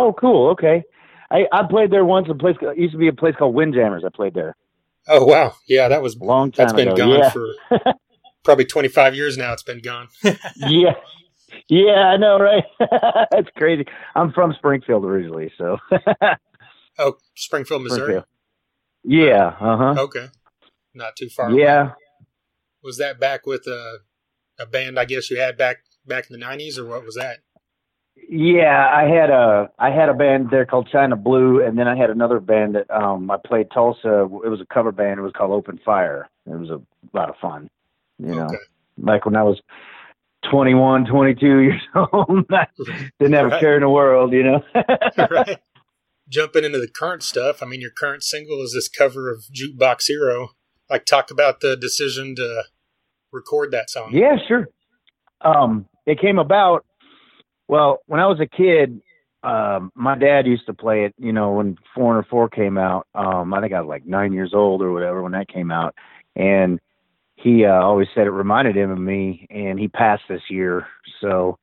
[0.10, 0.50] Oh, cool.
[0.52, 0.84] Okay.
[1.32, 2.28] I, I played there once.
[2.30, 4.04] A place it used to be a place called Windjammers.
[4.04, 4.56] I played there
[5.08, 6.98] Oh wow, yeah, that was a long time that's been ago.
[6.98, 7.30] gone yeah.
[7.30, 7.94] for
[8.44, 9.54] probably 25 years now.
[9.54, 10.08] It's been gone.
[10.56, 10.94] yeah.
[11.68, 12.64] Yeah, I know, right?
[13.32, 13.86] That's crazy.
[14.16, 15.78] I'm from Springfield originally, so
[17.00, 18.00] oh, Springfield, Missouri.
[18.02, 18.26] Springfield.
[19.04, 19.96] Yeah, uh huh.
[20.04, 20.28] Okay,
[20.94, 21.50] not too far.
[21.50, 21.62] away.
[21.62, 21.94] Yeah.
[22.84, 24.00] Was that back with a
[24.60, 25.00] a band?
[25.00, 27.40] I guess you had back back in the 90s, or what was that?
[28.28, 31.96] Yeah, I had a I had a band there called China Blue, and then I
[31.96, 34.24] had another band that um I played Tulsa.
[34.44, 35.20] It was a cover band.
[35.20, 36.30] It was called Open Fire.
[36.46, 36.82] It was a
[37.18, 37.70] lot of fun.
[38.20, 38.56] You know, Okay.
[39.02, 39.62] like when I was
[40.52, 42.68] 21, 22 years old, I
[43.20, 44.34] didn't have a care in the world.
[44.34, 44.64] You know.
[45.30, 45.58] right.
[46.30, 50.06] Jumping into the current stuff, I mean, your current single is this cover of Jukebox
[50.08, 50.50] Hero.
[50.88, 52.66] Like, talk about the decision to
[53.32, 54.12] record that song.
[54.14, 54.68] Yeah, sure.
[55.42, 56.86] Um, it came about.
[57.70, 59.00] Well, when I was a kid,
[59.44, 61.14] um, my dad used to play it.
[61.20, 64.54] You know, when Foreigner Four came out, um, I think I was like nine years
[64.56, 65.94] old or whatever when that came out,
[66.36, 66.80] and
[67.36, 69.48] he uh, always said it reminded him of me.
[69.52, 70.88] And he passed this year,
[71.22, 71.60] so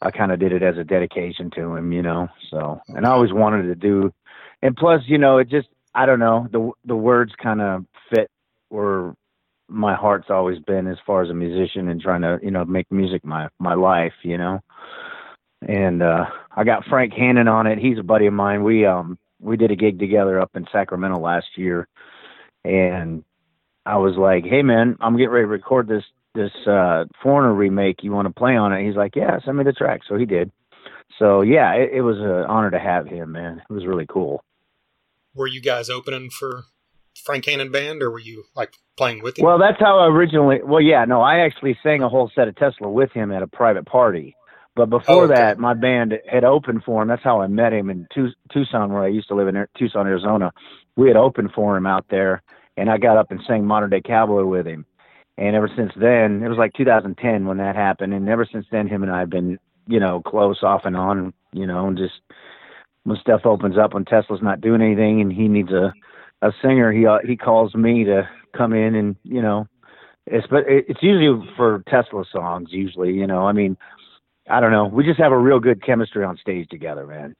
[0.00, 1.92] I kind of did it as a dedication to him.
[1.92, 4.10] You know, so and I always wanted to do,
[4.62, 8.30] and plus, you know, it just I don't know the the words kind of fit
[8.70, 9.12] where
[9.68, 12.90] my heart's always been as far as a musician and trying to you know make
[12.90, 14.60] music my my life you know
[15.68, 16.24] and uh
[16.56, 17.78] i got frank hannon on it.
[17.78, 18.62] He's a buddy of mine.
[18.62, 21.88] We um we did a gig together up in sacramento last year.
[22.64, 23.24] And
[23.84, 28.02] i was like hey man i'm getting ready to record this this uh foreigner remake.
[28.02, 28.86] You want to play on it?
[28.86, 30.00] He's like yeah send me the track.
[30.08, 30.50] So he did.
[31.18, 33.62] So yeah it, it was an honor to have him man.
[33.68, 34.42] It was really cool.
[35.34, 36.64] Were you guys opening for
[37.24, 39.44] Frank Hannon Band, or were you like playing with him?
[39.44, 40.60] Well, that's how I originally.
[40.62, 43.46] Well, yeah, no, I actually sang a whole set of Tesla with him at a
[43.46, 44.34] private party.
[44.74, 45.34] But before Oh, okay.
[45.34, 47.08] that, my band had opened for him.
[47.08, 48.06] That's how I met him in
[48.52, 50.52] Tucson, where I used to live in Tucson, Arizona.
[50.96, 52.42] We had opened for him out there,
[52.76, 54.86] and I got up and sang Modern Day Cowboy with him.
[55.36, 58.14] And ever since then, it was like 2010 when that happened.
[58.14, 61.34] And ever since then, him and I have been, you know, close off and on,
[61.52, 62.14] you know, and just
[63.04, 65.92] when stuff opens up, when Tesla's not doing anything and he needs a
[66.42, 69.66] a singer, he uh, he calls me to come in and you know,
[70.26, 72.68] it's but it's usually for Tesla songs.
[72.72, 73.76] Usually, you know, I mean,
[74.48, 74.86] I don't know.
[74.86, 77.34] We just have a real good chemistry on stage together, man.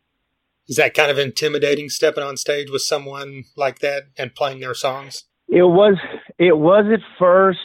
[0.69, 4.75] Is that kind of intimidating stepping on stage with someone like that and playing their
[4.75, 5.25] songs?
[5.49, 5.97] It was
[6.39, 7.59] it was at first,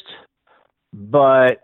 [0.91, 1.62] but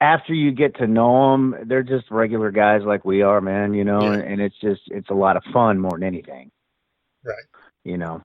[0.00, 3.74] after you get to know them, they're just regular guys like we are, man.
[3.74, 4.14] You know, Yeah.
[4.14, 6.50] and, and it's just it's a lot of fun more than anything.
[7.24, 7.36] Right.
[7.84, 8.22] You know,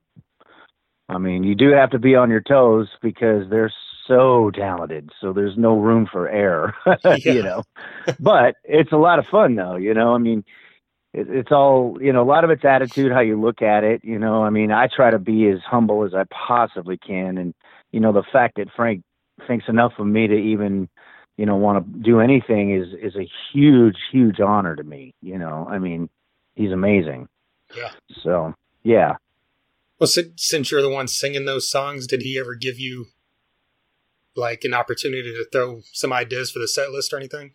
[1.08, 3.72] I mean, you do have to be on your toes because they're
[4.06, 5.10] so talented.
[5.20, 6.74] So there's no room for error.
[7.18, 7.62] You know,
[8.20, 9.76] but it's a lot of fun though.
[9.76, 10.44] You know, I mean.
[11.12, 12.22] It, it's all you know.
[12.22, 14.04] A lot of it's attitude, how you look at it.
[14.04, 17.54] You know, I mean, I try to be as humble as I possibly can, and
[17.92, 19.04] you know, the fact that Frank
[19.46, 20.88] thinks enough of me to even,
[21.36, 25.14] you know, want to do anything is is a huge, huge honor to me.
[25.22, 26.10] You know, I mean,
[26.56, 27.28] he's amazing.
[27.76, 27.92] Yeah.
[28.24, 29.14] So yeah,
[30.00, 33.06] Well, since you're the one singing those songs, did he ever give you
[34.36, 37.52] like an opportunity to throw some ideas for the set list or anything?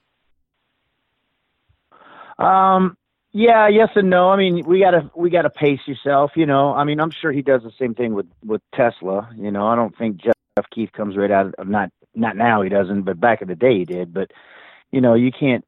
[2.38, 2.98] Um,
[3.32, 4.30] yeah, yes and no.
[4.30, 6.32] I mean, we gotta we gotta pace yourself.
[6.36, 9.30] You know, I mean, I'm sure he does the same thing with with Tesla.
[9.36, 10.34] You know, I don't think Jeff
[10.72, 13.80] Keith comes right out of not not now he doesn't, but back in the day
[13.80, 14.14] he did.
[14.14, 14.32] But
[14.92, 15.64] you know, you can't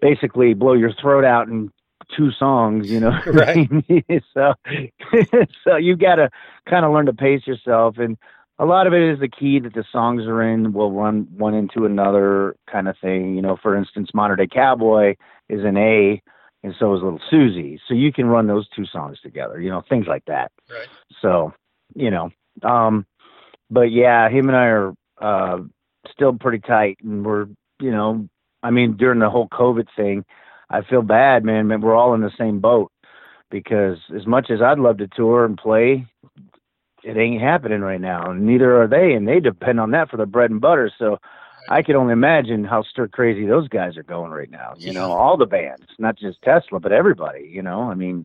[0.00, 1.72] basically blow your throat out in
[2.16, 2.90] two songs.
[2.90, 3.68] You know, Right.
[4.34, 4.54] so
[5.64, 6.30] so you gotta
[6.68, 8.16] kind of learn to pace yourself and.
[8.60, 11.54] A lot of it is the key that the songs are in will run one
[11.54, 13.34] into another kind of thing.
[13.34, 15.16] You know, for instance, Modern Day Cowboy
[15.48, 16.22] is an A,
[16.62, 17.78] and so is Little Suzi.
[17.88, 20.52] So you can run those two songs together, you know, things like that.
[20.70, 20.88] Right.
[21.22, 21.54] So,
[21.94, 22.30] you know,
[22.62, 23.06] um,
[23.70, 25.58] but yeah, him and I are uh,
[26.12, 27.46] still pretty tight, and we're,
[27.80, 28.28] you know,
[28.62, 30.22] I mean, during the whole COVID thing,
[30.68, 31.66] I feel bad, man.
[31.66, 32.92] Man, we're all in the same boat
[33.50, 36.06] because as much as I'd love to tour and play,
[37.02, 38.30] it ain't happening right now.
[38.30, 40.90] And neither are they, and they depend on that for their bread and butter.
[40.98, 41.18] So
[41.68, 44.74] I can only imagine how stir crazy those guys are going right now.
[44.76, 47.48] You know, all the bands, not just Tesla, but everybody.
[47.52, 48.24] You know, I mean,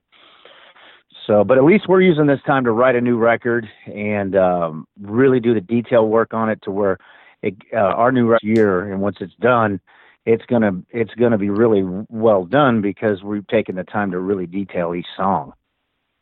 [1.27, 4.87] so but at least we're using this time to write a new record and um,
[5.01, 6.97] really do the detail work on it to where
[7.41, 9.79] it, uh, our new year, and once it's done,
[10.25, 14.47] it's gonna it's gonna be really well done because we've taken the time to really
[14.47, 15.53] detail each song.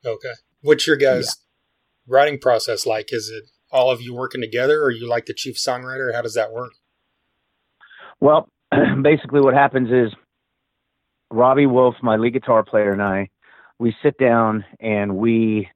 [0.06, 0.34] Okay.
[0.62, 1.38] What's your guys'
[2.08, 3.10] writing process like?
[3.12, 6.14] Is it all of you working together, or you like the chief songwriter?
[6.14, 6.72] How does that work?
[8.20, 8.48] Well,
[9.02, 10.14] basically, what happens is
[11.32, 13.30] Robbie Wolf, my lead guitar player, and I,
[13.80, 15.68] we sit down and we,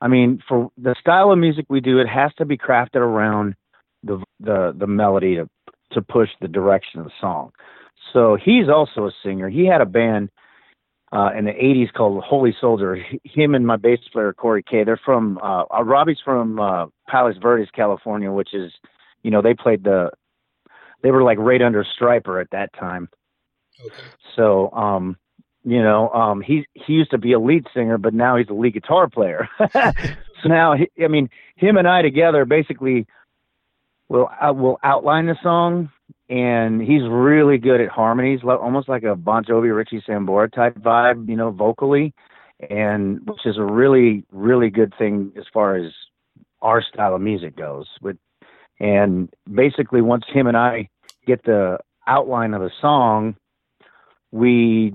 [0.00, 3.54] I mean, for the style of music we do, it has to be crafted around
[4.02, 5.48] the the the melody to
[5.92, 7.50] to push the direction of the song.
[8.12, 9.48] So he's also a singer.
[9.48, 10.30] He had a band
[11.12, 12.98] uh, in the '80s called Holy Soldier.
[13.24, 14.84] Him and my bass player Corey K.
[14.84, 18.72] They're from uh, uh, Robbie's from uh, Palos Verdes, California, which is,
[19.22, 20.10] you know, they played the,
[21.02, 23.08] they were like right under Stryper at that time.
[23.84, 23.94] Okay.
[24.36, 25.16] So, um,
[25.64, 28.54] you know, um, he he used to be a lead singer, but now he's a
[28.54, 29.48] lead guitar player.
[29.72, 33.06] so now, he, I mean, him and I together basically
[34.08, 35.90] will uh, will outline the song,
[36.30, 41.28] and he's really good at harmonies, almost like a Bon Jovi, Richie Sambora type vibe,
[41.28, 42.14] you know, vocally,
[42.70, 45.92] and which is a really really good thing as far as
[46.62, 47.88] our style of music goes.
[48.00, 48.16] With
[48.78, 50.88] and basically, once him and I
[51.26, 53.34] get the outline of a song,
[54.30, 54.94] we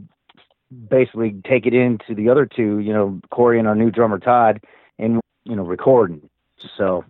[0.90, 4.64] basically take it into the other two, you know, Corey and our new drummer Todd,
[4.98, 6.30] and you know, recording.
[6.78, 7.04] So,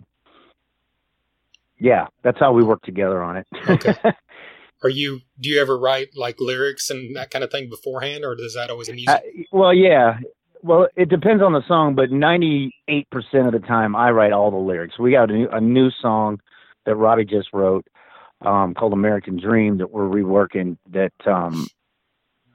[1.80, 3.48] yeah, that's how we work together on it.
[3.68, 3.96] Okay.
[4.84, 5.22] Are you?
[5.40, 8.70] Do you ever write like lyrics and that kind of thing beforehand, or does that
[8.70, 9.08] always easy?
[9.08, 9.20] Uh,
[9.52, 10.20] well, yeah.
[10.62, 12.72] Well, it depends on the song, but 98%
[13.46, 14.98] of the time I write all the lyrics.
[14.98, 16.40] We got a new, a new song
[16.86, 17.86] that Robbie just wrote
[18.42, 21.68] um, called American Dream that we're reworking that um,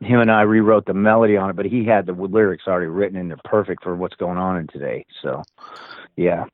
[0.01, 3.19] him and I rewrote the melody on it, but he had the lyrics already written
[3.19, 5.05] and they're perfect for what's going on in today.
[5.23, 5.43] So,
[6.17, 6.45] yeah.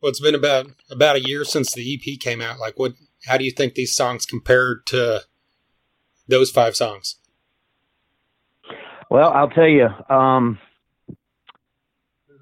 [0.00, 2.58] Well, it's been about about a year since the EP came out.
[2.58, 2.94] Like, what?
[3.26, 5.22] How do you think these songs compared to
[6.26, 7.16] those five songs?
[9.10, 10.58] Well, I'll tell you, um,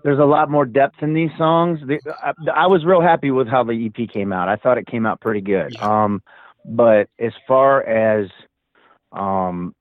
[0.05, 1.81] there's a lot more depth in these songs.
[1.87, 4.49] The, I, I was real happy with how the EP came out.
[4.49, 5.73] I thought it came out pretty good.
[5.73, 6.05] Yeah.
[6.05, 6.23] Um,
[6.65, 8.29] but as far as
[9.13, 9.75] um,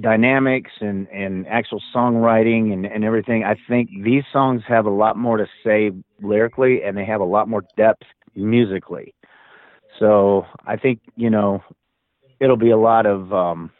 [0.00, 5.16] dynamics and, and actual songwriting and, and everything, I think these songs have a lot
[5.16, 5.90] more to say
[6.20, 8.02] lyrically and they have a lot more depth
[8.34, 9.14] musically.
[9.98, 11.62] So I think, you know,
[12.40, 13.70] it'll be a lot of, um,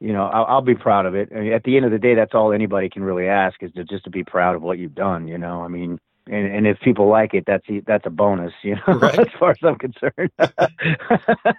[0.00, 1.30] you know, I'll, I'll be proud of it.
[1.34, 3.72] I mean, at the end of the day, that's all anybody can really ask is
[3.72, 5.26] to just to be proud of what you've done.
[5.26, 8.52] You know, I mean, and, and if people like it, that's that's a bonus.
[8.62, 9.18] You know, Right.
[9.18, 10.30] as far as I'm concerned.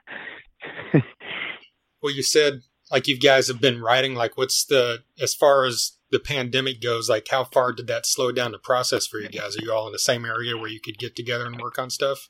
[2.01, 2.62] Well, you said
[2.92, 4.16] like you guys have been writing.
[4.16, 7.10] Like, what's the as far as the pandemic goes?
[7.10, 9.58] Like, how far did that slow down the process for you guys?
[9.58, 11.90] Are you all in the same area where you could get together and work on
[11.90, 12.30] stuff?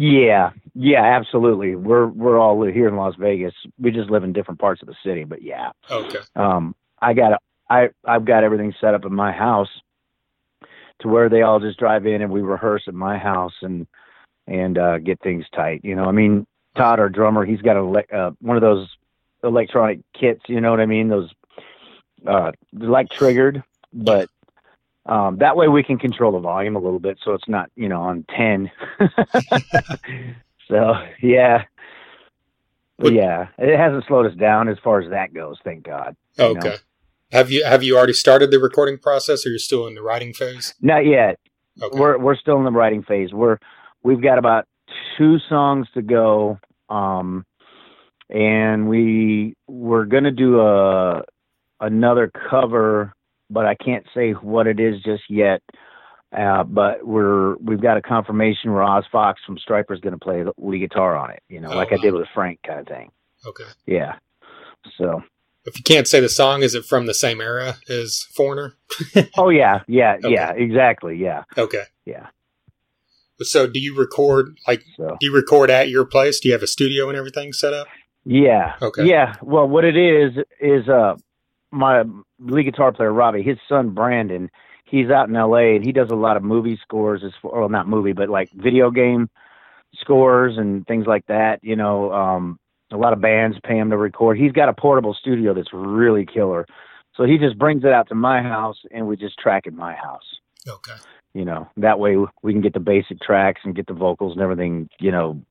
[0.00, 1.74] yeah, yeah, absolutely.
[1.74, 3.54] We're we're all here in Las Vegas.
[3.80, 5.70] We just live in different parts of the city, but yeah.
[5.90, 6.20] Okay.
[6.36, 9.68] um i got i i've got everything set up in my house
[11.00, 13.86] to where they all just drive in and we rehearse at my house and
[14.46, 18.16] and uh get things tight you know i mean todd our drummer he's got a
[18.16, 18.88] uh, one of those
[19.44, 21.30] electronic kits you know what i mean those
[22.26, 23.62] uh like triggered
[23.92, 24.28] but
[25.06, 27.88] um that way we can control the volume a little bit so it's not you
[27.88, 28.70] know on 10
[30.68, 31.62] so yeah
[32.98, 36.54] but yeah it hasn't slowed us down as far as that goes thank god you
[36.54, 36.60] know?
[36.60, 36.76] Okay.
[37.30, 40.32] Have you have you already started the recording process, or you're still in the writing
[40.32, 40.74] phase?
[40.80, 41.38] Not yet.
[41.82, 41.98] Okay.
[41.98, 43.32] We're we're still in the writing phase.
[43.32, 43.58] We're
[44.02, 44.66] we've got about
[45.18, 46.58] two songs to go,
[46.88, 47.44] um,
[48.30, 51.22] and we we're gonna do a
[51.80, 53.12] another cover,
[53.50, 55.62] but I can't say what it is just yet.
[56.36, 60.42] Uh, but we're we've got a confirmation where Oz Fox from Stryper is gonna play
[60.42, 61.42] the lead guitar on it.
[61.48, 63.10] You know, Oh, like I did with Frank, kind of thing.
[63.46, 63.64] okay.
[63.86, 64.16] Yeah.
[64.96, 65.22] So.
[65.64, 68.76] If you can't say the song, is it from the same era as Foreigner?
[69.36, 70.30] Oh yeah, yeah, Okay.
[70.32, 70.52] yeah.
[70.52, 71.16] Exactly.
[71.16, 71.44] Yeah.
[71.58, 71.82] Okay.
[72.06, 72.28] Yeah.
[73.42, 75.16] So, do you record like So.
[75.20, 76.40] do you record at your place?
[76.40, 77.86] Do you have a studio and everything set up?
[78.24, 78.76] Yeah.
[78.80, 79.06] Okay.
[79.06, 79.34] Yeah.
[79.42, 81.16] Well, what it is is uh
[81.70, 82.04] my
[82.40, 84.50] lead guitar player Robbie, his son Brandon,
[84.84, 85.76] he's out in L.A.
[85.76, 88.90] and he does a lot of movie scores, as well, not movie, but like video
[88.90, 89.28] game
[89.94, 91.62] scores and things like that.
[91.62, 92.58] You know, um,
[92.90, 94.38] a lot of bands pay him to record.
[94.38, 96.66] He's got a portable studio that's really killer,
[97.14, 99.94] so he just brings it out to my house and we just track at my
[99.94, 100.38] house.
[100.66, 100.94] Okay.
[101.34, 104.40] You know, that way we can get the basic tracks and get the vocals and
[104.40, 105.42] everything, you know,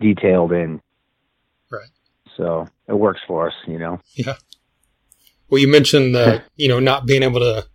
[0.00, 0.80] detailed in.
[2.36, 4.00] So it works for us, you know.
[4.14, 4.34] Yeah.
[5.48, 7.66] Well, you mentioned the you know not being able to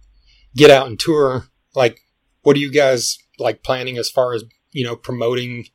[0.56, 1.46] get out and tour.
[1.76, 2.00] Like,
[2.44, 5.66] what are you guys like planning as far as you know promoting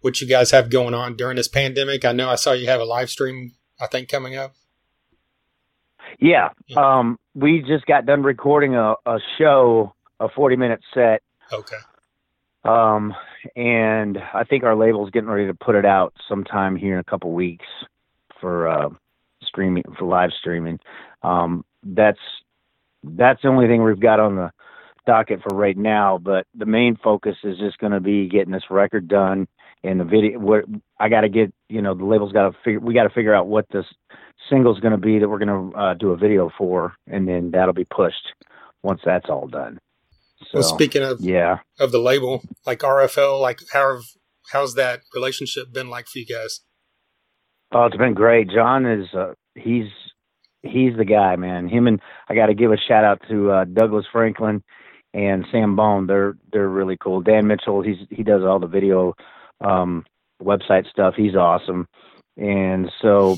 [0.00, 2.04] what you guys have going on during this pandemic?
[2.04, 3.54] I know I saw you have a live stream.
[3.80, 4.54] I think coming up.
[6.18, 6.48] Yeah.
[6.66, 6.98] Yeah.
[6.98, 11.22] Um, we just got done recording a, a show, a 40 minute set.
[11.52, 11.76] Okay.
[12.68, 13.14] Um,
[13.56, 17.04] and I think our label's getting ready to put it out sometime here in a
[17.04, 17.66] couple weeks
[18.40, 18.90] for, uh,
[19.42, 20.78] streaming for live streaming.
[21.22, 22.18] Um, that's
[23.02, 24.50] that's the only thing we've got on the
[25.06, 26.18] docket for right now.
[26.18, 29.48] But the main focus is just going to be getting this record done
[29.84, 30.38] and the video.
[30.38, 30.64] What
[30.98, 32.80] I got to get, you know, the label's got to figure.
[32.80, 33.86] We got to figure out what this
[34.50, 37.50] single's going to be that we're going to uh, do a video for, and then
[37.52, 38.34] that'll be pushed
[38.82, 39.78] once that's all done.
[40.44, 44.04] So, well, speaking of yeah, of the label, like RFL, like how have,
[44.52, 46.60] how's that relationship been like for you guys?
[47.72, 48.48] Oh, it's been great.
[48.50, 49.88] John is uh, he's
[50.62, 51.68] he's the guy, man.
[51.68, 54.62] Him and I got to give a shout out to uh, Douglas Franklin
[55.12, 56.06] and Sam Bone.
[56.06, 57.20] They're they're really cool.
[57.20, 59.14] Dan Mitchell, he's he does all the video
[59.60, 60.04] um,
[60.42, 61.14] website stuff.
[61.16, 61.86] He's awesome.
[62.36, 63.36] And so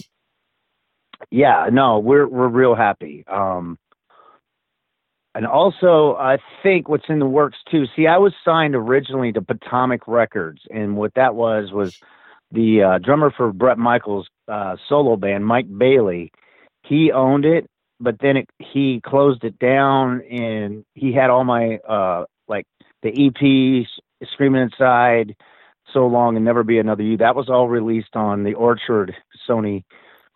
[1.31, 3.25] yeah, no, we're we're real happy.
[3.27, 3.79] Um,
[5.35, 7.85] and also, I think what's in the works too.
[7.95, 11.99] See, I was signed originally to Potomac Records, and what that was was
[12.51, 16.33] the uh, drummer for Bret Michaels' uh, solo band, Mike Bailey.
[16.85, 17.67] He owned it,
[18.01, 22.67] but then it, he closed it down, and he had all my uh, like
[23.03, 23.87] the EPs,
[24.33, 25.37] Screaming Inside,
[25.93, 27.17] So Long, and Never Be Another You.
[27.19, 29.15] That was all released on the Orchard
[29.49, 29.85] Sony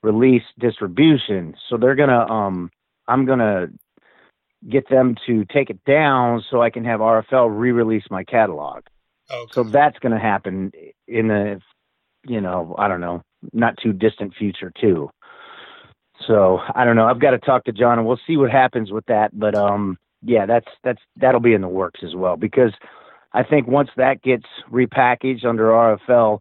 [0.05, 1.55] release distribution.
[1.69, 2.71] So they're gonna, um,
[3.09, 3.69] I'm gonna
[4.69, 8.83] get them to take it down so I can have RFL re-release my catalog.
[9.31, 9.53] Okay.
[9.53, 10.73] So that's going to happen
[11.07, 11.61] in the,
[12.27, 15.11] you know, I don't know, not too distant future too.
[16.27, 17.07] So I don't know.
[17.07, 19.39] I've got to talk to John and we'll see what happens with that.
[19.39, 22.73] But um, yeah, that's that's that'll be in the works as well because
[23.33, 26.41] I think once that gets repackaged under RFL,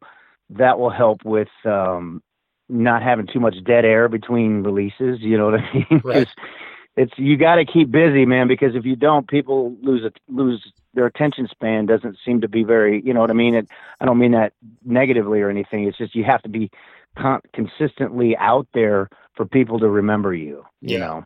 [0.52, 2.22] that will help with um,
[2.70, 5.20] not having too much dead air between releases.
[5.20, 6.02] You know what I mean?
[6.04, 6.28] Right.
[6.96, 10.64] It's you got to keep busy, man, because if you don't, people lose it, lose
[10.94, 11.86] their attention span.
[11.88, 13.56] Doesn't seem to be very, you know what I mean?
[13.56, 13.68] It,
[14.00, 14.54] I don't mean that
[14.86, 15.86] negatively or anything.
[15.86, 16.70] It's just you have to be
[17.18, 20.64] con- consistently out there for people to remember you.
[20.82, 21.00] You Yeah.
[21.00, 21.24] know,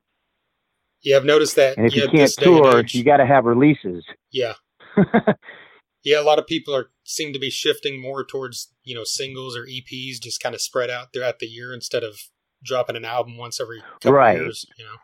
[1.03, 1.77] Yeah, I've noticed that.
[1.77, 4.05] and if yeah, you can't this day and tour, you got to have releases.
[4.31, 4.53] yeah,
[6.03, 6.19] yeah.
[6.19, 9.65] A lot of people are seem to be shifting more towards you know singles or
[9.65, 12.19] EPs, just kind of spread out throughout the year instead of
[12.63, 14.37] dropping an album once every couple Right.
[14.37, 14.65] years.
[14.77, 14.95] You know,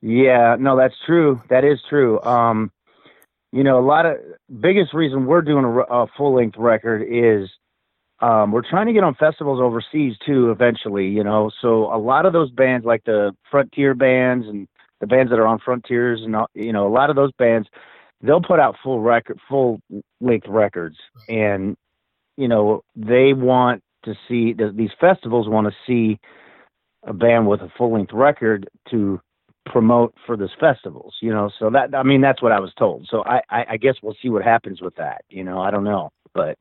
[0.00, 1.42] Yeah, no, that's true.
[1.50, 2.20] That is true.
[2.22, 2.70] Um,
[3.52, 4.16] you know, a lot of
[4.60, 7.48] biggest reason we're doing a, a full length record is
[8.20, 10.50] um, we're trying to get on festivals overseas too.
[10.50, 14.68] Eventually, you know, so a lot of those bands, like the Frontier bands and
[15.00, 17.68] the bands that are on Frontiers, and you know, a lot of those bands,
[18.20, 19.80] they'll put out full record, full
[20.20, 20.96] length records,
[21.28, 21.76] and
[22.36, 26.18] you know, they want to see th- these festivals want to see
[27.04, 29.20] a band with a full length record to
[29.72, 31.50] promote for this festivals, you know.
[31.58, 33.08] So that I mean that's what I was told.
[33.10, 35.24] So I, I I guess we'll see what happens with that.
[35.30, 36.58] You know, I don't know, but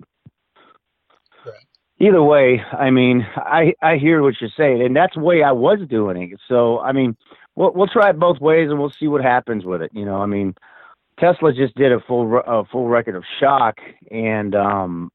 [1.45, 1.67] Right.
[1.99, 5.51] either way, I mean, I I hear what you're saying, and that's the way I
[5.51, 6.39] was doing it.
[6.47, 7.15] So I mean,
[7.55, 9.91] we'll we'll try it both ways, and we'll see what happens with it.
[9.93, 10.55] You know, I mean,
[11.19, 13.77] Tesla just did a full a full record of Shock,
[14.11, 15.11] and um,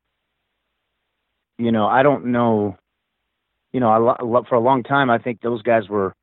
[1.58, 2.76] you know, I don't know.
[3.72, 6.14] You know, I, for a long time, I think those guys were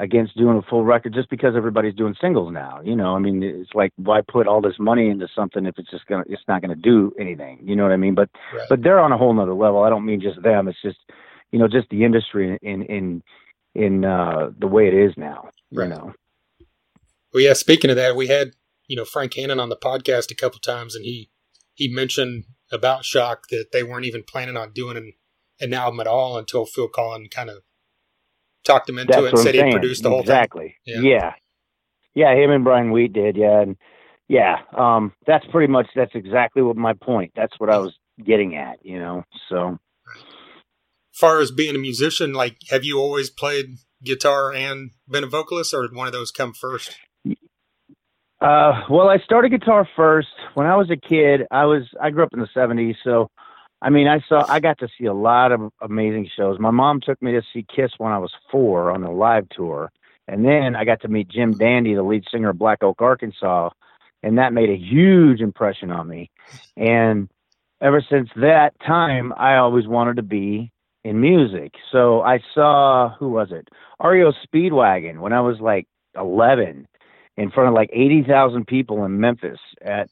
[0.00, 2.80] against doing a full record just because everybody's doing singles now.
[2.84, 5.90] You know, I mean, it's like why put all this money into something if it's
[5.90, 7.60] just gonna it's not gonna do anything.
[7.64, 8.14] You know what I mean?
[8.14, 8.66] But right?
[8.68, 9.82] but they're on a whole nother level.
[9.82, 10.68] I don't mean just them.
[10.68, 10.98] It's just
[11.50, 13.22] you know just the industry in in
[13.74, 15.50] in uh, the way it is now.
[15.70, 15.90] You Right.
[15.90, 16.14] know.
[17.34, 17.52] Well, yeah.
[17.52, 18.52] Speaking of that, we had
[18.86, 21.30] you know Frank Hannon on the podcast a couple times, and he
[21.74, 25.12] he mentioned about Shock that they weren't even planning on doing an,
[25.60, 27.62] an album at all until Phil Collen kind of
[28.68, 30.30] talked him into That's it and said he produced the whole thing.
[30.30, 30.76] exactly.
[30.86, 31.00] Yeah.
[31.00, 31.32] Yeah.
[32.14, 32.34] yeah.
[32.34, 33.36] Him and Brian Wheat did.
[33.36, 33.62] Yeah.
[33.62, 33.76] And
[34.28, 34.58] yeah.
[34.76, 37.32] Um, that's pretty much, that's exactly what my point.
[37.34, 37.94] That's what I was
[38.24, 39.24] getting at, you know?
[39.48, 39.78] So,
[41.12, 45.74] far as being a musician, like, have you always played guitar and been a vocalist,
[45.74, 46.96] or did one of those come first?
[48.40, 51.42] uh, well, I started guitar first when I was a kid.
[51.50, 52.96] I was, I grew up in the seventies.
[53.02, 53.30] So,
[53.80, 56.58] I mean, I saw, I got to see a lot of amazing shows.
[56.58, 59.92] My mom took me to see Kiss when I was four on a live tour.
[60.26, 63.70] And then I got to meet Jim Dandy, the lead singer of Black Oak, Arkansas.
[64.22, 66.30] And that made a huge impression on me.
[66.76, 67.28] And
[67.80, 70.72] ever since that time, I always wanted to be
[71.04, 71.74] in music.
[71.92, 73.68] So I saw, who was it?
[74.02, 76.86] REO Speedwagon when I was like 11
[77.36, 80.10] in front of like 80,000 people in Memphis at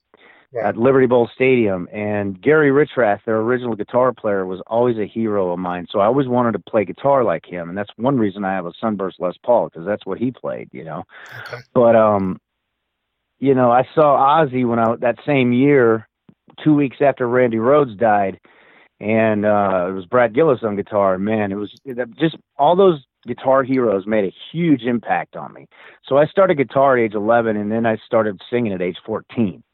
[0.63, 1.89] at Liberty Bowl Stadium.
[1.93, 5.87] And Gary Richrath, their original guitar player, was always a hero of mine.
[5.91, 8.67] So I always wanted to play guitar like him, and that's one reason I have
[8.67, 11.05] a Sunburst Les Paul because that's what he played, you know.
[11.41, 11.63] Okay.
[11.75, 12.41] But um,
[13.39, 16.09] you know, I saw Ozzy when I that same year,
[16.63, 18.41] two weeks after Randy Rhoads died,
[19.01, 21.19] and uh, it was Brad Gillis on guitar.
[21.19, 21.73] Man, it was
[22.19, 25.67] just all those Guitar Heroes made a huge impact on me.
[26.05, 29.65] So I started guitar at age 11, and then I started singing at age 14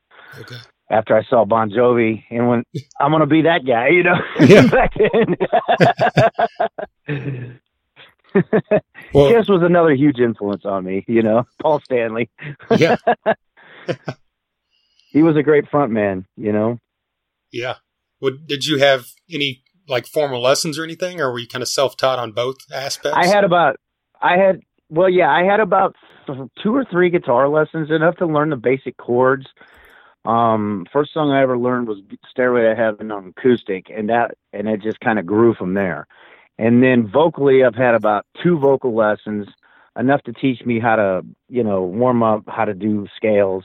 [0.40, 0.56] Okay.
[0.92, 2.62] After I saw Bon Jovi, and when
[3.00, 4.14] I'm gonna be that guy, you know,
[4.46, 4.66] Yeah.
[4.70, 4.92] back
[7.08, 7.58] then.
[9.12, 12.30] Well, Kiss was another huge influence on me, you know, Paul Stanley.
[12.78, 12.96] yeah,
[15.12, 16.78] He was a great front man, you know.
[17.50, 17.74] yeah.
[18.20, 21.68] What did you have any like formal lessons or anything, or were you kind of
[21.68, 23.18] self-taught on both aspects?
[23.18, 23.76] I had about,
[24.22, 25.94] I had, well, yeah, I had about
[26.62, 29.46] two or three guitar lessons, enough to learn the basic chords.
[30.24, 31.98] Um, first song I ever learned was
[32.30, 36.06] Stairway to Heaven on acoustic, and that, and it just kind of grew from there.
[36.58, 39.48] And then vocally, I've had about two vocal lessons,
[39.98, 43.64] enough to teach me how to, you know, warm up, how to do scales,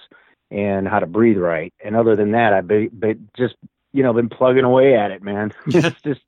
[0.49, 1.73] and how to breathe right.
[1.83, 3.55] And other than that, I've be, be, just,
[3.93, 5.53] you know, been plugging away at it, man.
[5.67, 6.21] it's just,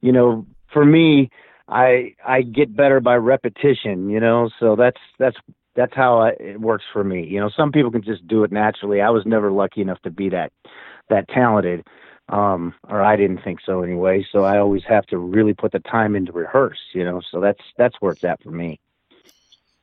[0.00, 1.30] you know, for me,
[1.68, 4.50] I I get better by repetition, you know.
[4.60, 5.36] So that's that's
[5.76, 7.26] that's how I, it works for me.
[7.26, 9.00] You know, some people can just do it naturally.
[9.00, 10.52] I was never lucky enough to be that
[11.10, 11.86] that talented,
[12.28, 14.26] um, or I didn't think so anyway.
[14.32, 16.78] So I always have to really put the time in to rehearse.
[16.94, 18.80] You know, so that's that's where it's at for me.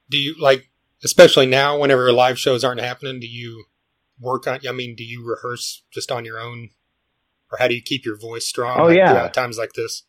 [0.10, 0.70] do you like,
[1.04, 3.20] especially now, whenever live shows aren't happening?
[3.20, 3.66] Do you
[4.20, 4.60] work on?
[4.68, 6.70] I mean, do you rehearse just on your own,
[7.52, 8.80] or how do you keep your voice strong?
[8.80, 9.28] Oh, like, yeah.
[9.30, 10.04] times like this.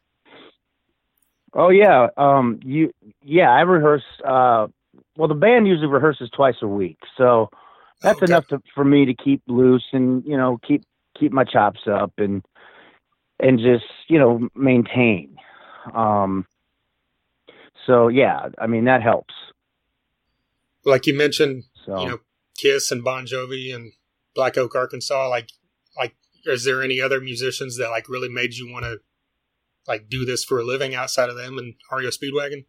[1.55, 4.05] Oh yeah, um, you yeah, I rehearse.
[4.27, 4.69] Uh,
[5.17, 7.51] well, the band usually rehearses twice a week, so
[8.03, 8.27] that's Okay.
[8.27, 10.83] enough to, for me to keep loose and you know keep
[11.19, 12.43] keep my chops up and
[13.41, 15.37] and just you know maintain.
[15.95, 16.47] Um,
[17.87, 19.35] so yeah, I mean that helps.
[20.85, 22.19] Like you mentioned, So you know,
[22.57, 23.93] Kiss and Bon Jovi and
[24.35, 25.29] Black Oak, Arkansas.
[25.29, 25.51] Like,
[25.97, 28.99] like, is there any other musicians that like really made you want to
[29.87, 32.65] like do this for a living outside of them and REO Speedwagon?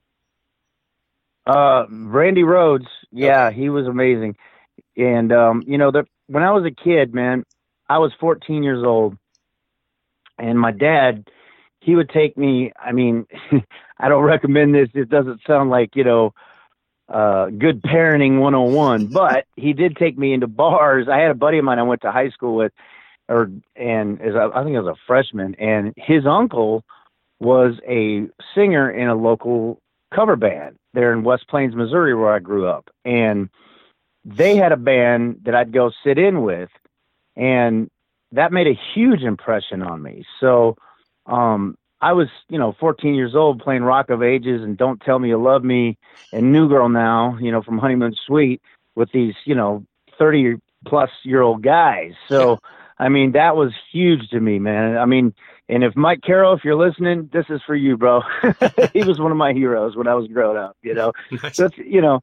[1.45, 4.35] Uh, Randy Rhoads, yeah, he was amazing.
[4.95, 7.43] And um, you know, the when I was a kid, man,
[7.89, 9.17] I was 14 years old,
[10.37, 11.27] and my dad,
[11.81, 12.71] he would take me.
[12.79, 13.25] I mean,
[13.99, 14.89] I don't recommend this.
[14.93, 16.33] It doesn't sound like you know,
[17.09, 21.07] uh, good parenting 101, but he did take me into bars.
[21.11, 22.71] I had a buddy of mine I went to high school with,
[23.27, 26.83] or and as I think I was a freshman, and his uncle
[27.39, 29.81] was a singer in a local
[30.13, 32.89] cover band there in West Plains, Missouri, where I grew up.
[33.05, 33.49] And
[34.25, 36.69] they had a band that I'd go sit in with,
[37.35, 37.89] and
[38.31, 40.25] that made a huge impression on me.
[40.39, 40.77] So
[41.25, 45.19] um, I was, you know, 14 years old playing Rock of Ages and Don't Tell
[45.19, 45.97] Me You Love Me
[46.31, 48.61] and New Girl Now, you know, from Honeymoon Suite
[48.95, 49.85] with these, you know,
[50.17, 50.55] 30
[50.85, 52.11] plus year old guys.
[52.27, 52.59] So,
[53.03, 54.95] I mean, that was huge to me, man.
[54.95, 55.33] I mean,
[55.67, 58.21] and if Mike Carroll, if you're listening, this is for you, bro.
[58.93, 61.11] he was one of my heroes when I was growing up, you know.
[61.43, 61.57] Nice.
[61.57, 62.21] That's you know,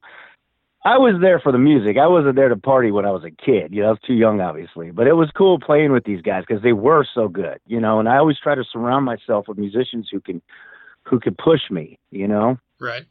[0.83, 1.97] I was there for the music.
[1.97, 3.71] I wasn't there to party when I was a kid.
[3.71, 4.89] You know, I was too young, obviously.
[4.89, 7.59] But it was cool playing with these guys because they were so good.
[7.67, 10.41] You know, and I always try to surround myself with musicians who can,
[11.03, 11.99] who can push me.
[12.09, 12.57] You know.
[12.79, 13.03] Right.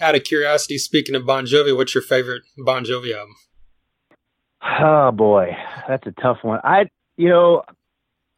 [0.00, 3.34] Out of curiosity, speaking of Bon Jovi, what's your favorite Bon Jovi album?
[4.80, 5.56] Oh boy,
[5.88, 6.60] that's a tough one.
[6.64, 6.86] I,
[7.16, 7.62] you know,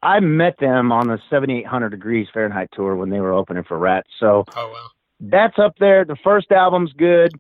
[0.03, 4.09] I met them on the 7800 degrees Fahrenheit tour when they were opening for Rats.
[4.21, 4.89] So Oh wow.
[5.21, 6.05] that's up there.
[6.05, 7.33] The first album's good.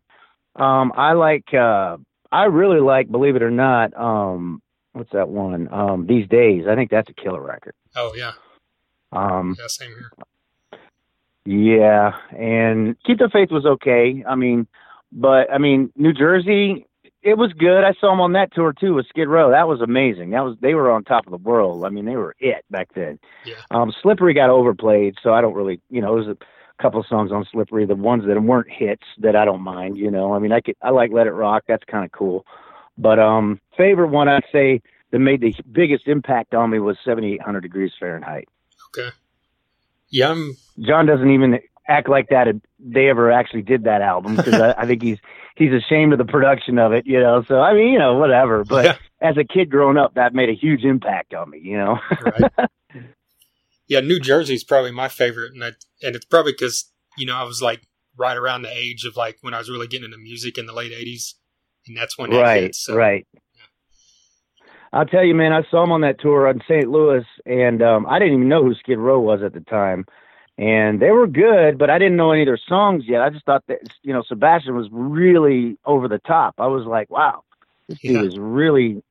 [0.56, 1.98] Um, I like, uh,
[2.32, 4.60] I really like, believe it or not, um,
[4.92, 5.72] what's that one?
[5.72, 6.64] Um, These Days.
[6.68, 7.74] I think that's a killer record.
[7.94, 8.32] Oh yeah.
[9.12, 10.10] Um, Yeah, same here.
[11.44, 14.24] yeah, and Keep the Faith was okay.
[14.28, 14.66] I mean,
[15.12, 16.86] but I mean, New Jersey,
[17.22, 17.84] it was good.
[17.84, 19.50] I saw them on that tour too with Skid Row.
[19.50, 20.30] That was amazing.
[20.30, 21.84] That was they were on top of the world.
[21.84, 23.18] I mean, they were it back then.
[23.44, 23.56] Yeah.
[23.70, 27.44] Um, Slippery got overplayed, so I don't really, you know, there's a couple songs on
[27.50, 29.96] Slippery, the ones that weren't hits that I don't mind.
[29.96, 31.64] You know, I mean, I could I like Let It Rock.
[31.66, 32.46] That's kind of cool.
[32.96, 37.60] But um, favorite one I'd say that made the biggest impact on me was 7800
[37.60, 38.48] degrees Fahrenheit.
[38.90, 39.10] Okay.
[40.10, 41.58] Yeah, I'm John doesn't even
[41.88, 42.46] act like that
[42.78, 45.18] they ever actually did that album because I, I think he's
[45.56, 47.42] he's ashamed of the production of it, you know.
[47.48, 48.64] So I mean, you know, whatever.
[48.64, 48.96] But Yeah.
[49.20, 51.98] as a kid growing up, that made a huge impact on me, you know.
[52.20, 52.70] right.
[53.88, 55.72] yeah, New Jersey's probably my favorite, and I,
[56.02, 57.82] and it's probably because you know I was like
[58.16, 60.74] right around the age of like when I was really getting into music in the
[60.74, 61.34] late '80s,
[61.86, 62.94] and that's when right, hit, so.
[62.94, 63.26] right.
[64.90, 65.52] I'll tell you, man.
[65.52, 66.88] I saw him on that tour in St.
[66.88, 70.06] Louis, and um, I didn't even know who Skid Row was at the time.
[70.58, 73.22] And they were good, but I didn't know any of their songs yet.
[73.22, 76.56] I just thought that you know Sebastian was really over the top.
[76.58, 77.44] I was like, wow,
[77.88, 79.02] this dude is really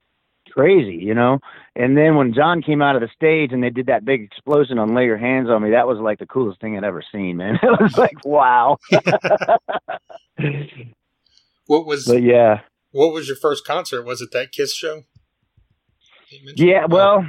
[0.51, 1.39] crazy, you know.
[1.75, 4.77] And then when John came out of the stage and they did that big explosion
[4.77, 7.37] on "Lay Your Hands on Me," that was like the coolest thing I'd ever seen,
[7.37, 7.57] man.
[7.63, 8.77] It was like, wow.
[11.67, 14.03] What was but yeah, what was your first concert?
[14.03, 15.03] Was it that Kiss show?
[16.55, 16.85] Yeah.
[16.85, 17.27] Well,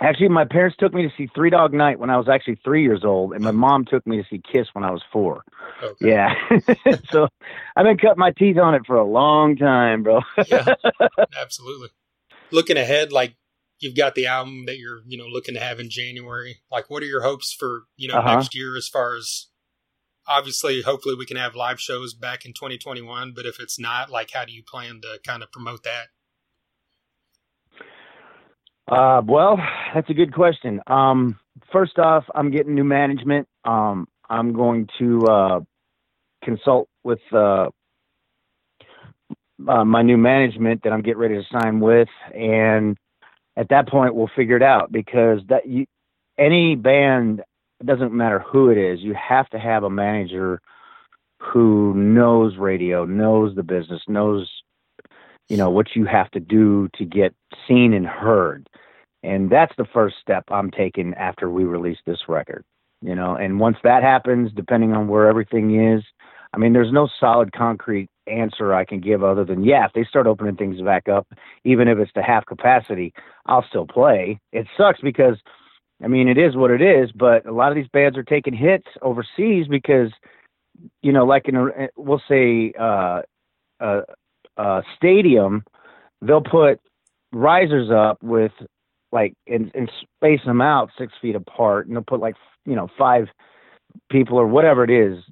[0.00, 2.82] actually, my parents took me to see Three Dog Night when I was actually three
[2.82, 5.44] years old, and my mom took me to see Kiss when I was four.
[5.82, 6.10] Okay.
[6.10, 6.34] Yeah.
[7.10, 7.28] so
[7.76, 10.20] I've been cutting my teeth on it for a long time, bro.
[10.48, 10.74] yeah,
[11.40, 11.88] absolutely.
[12.50, 13.36] Looking ahead, like
[13.78, 16.60] you've got the album that you're, you know, looking to have in January.
[16.70, 18.34] Like, what are your hopes for, you know, Uh-huh.
[18.36, 19.46] next year as far as
[20.26, 23.32] obviously, hopefully, we can have live shows back in 2021.
[23.34, 26.08] But if it's not, like, how do you plan to kind of promote that?
[28.90, 29.56] Uh, well,
[29.94, 30.80] that's a good question.
[30.88, 31.38] Um,
[31.72, 33.46] first off, I'm getting new management.
[33.64, 35.60] Um, I'm going to uh,
[36.42, 37.68] consult with uh,
[39.68, 42.98] uh, my new management that I'm getting ready to sign with, and
[43.56, 45.86] at that point, we'll figure it out because that you,
[46.36, 47.42] any band
[47.80, 50.60] it doesn't matter who it is, you have to have a manager
[51.38, 54.50] who knows radio, knows the business, knows
[55.48, 57.34] you know what you have to do to get
[57.68, 58.68] seen and heard
[59.22, 62.64] and that's the first step i'm taking after we release this record
[63.02, 63.34] you know?
[63.34, 66.02] And once that happens depending on where everything is
[66.52, 70.04] i mean there's no solid concrete answer i can give other than yeah if they
[70.04, 71.26] start opening things back up
[71.64, 73.12] even if it's to half capacity
[73.46, 74.38] i'll still play.
[74.52, 75.36] It sucks because
[76.02, 78.54] i mean it is what it is but a lot of these bands are taking
[78.54, 80.10] hits overseas because
[81.02, 83.22] you know like in a we'll say uh
[83.80, 84.02] uh
[84.60, 85.64] uh, stadium,
[86.20, 86.80] they'll put
[87.32, 88.52] risers up with
[89.12, 92.88] like and, and space them out six feet apart, and they'll put like you know
[92.98, 93.28] five
[94.10, 95.22] people or whatever it is.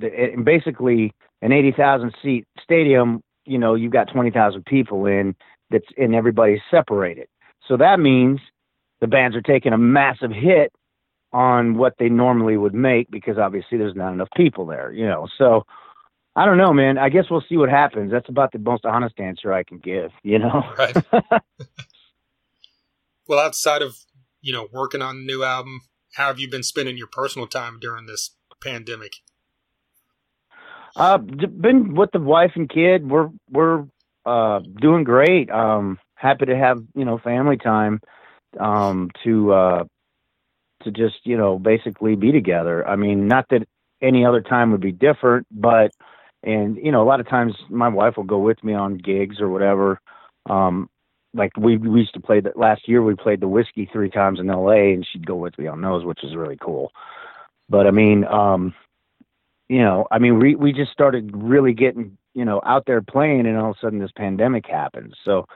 [0.00, 1.12] And basically,
[1.42, 5.34] an eighty thousand seat stadium, you know, you've got twenty thousand people in
[5.70, 7.28] that's and everybody's separated.
[7.66, 8.40] So that means
[9.00, 10.72] the bands are taking a massive hit
[11.32, 15.28] on what they normally would make because obviously there's not enough people there, you know.
[15.36, 15.64] So
[16.36, 16.98] I don't know, man.
[16.98, 18.12] I guess we'll see what happens.
[18.12, 20.62] That's about the most honest answer I can give, you know.
[20.78, 20.96] Right.
[23.28, 23.96] well, outside of,
[24.40, 25.82] you know, working on a new album,
[26.14, 29.16] how have you been spending your personal time during this pandemic?
[30.96, 33.08] Uh, been with the wife and kid.
[33.08, 33.84] We're we're
[34.24, 35.50] uh doing great.
[35.50, 38.00] Um, happy to have you know family time.
[38.58, 39.84] Um, to uh,
[40.84, 42.86] to just you know basically be together.
[42.86, 43.66] I mean, not that
[44.00, 45.90] any other time would be different, but
[46.42, 49.40] and you know a lot of times my wife will go with me on gigs
[49.40, 50.00] or whatever.
[50.48, 50.88] Um,
[51.36, 53.02] like we we used to play that last year.
[53.02, 54.94] We played the whiskey three times in L.A.
[54.94, 56.92] and she'd go with me on those, which is really cool.
[57.68, 58.74] But I mean, um,
[59.68, 63.46] you know, I mean, we we just started really getting, you know, out there playing,
[63.46, 65.14] and all of a sudden this pandemic happens.
[65.24, 65.46] So,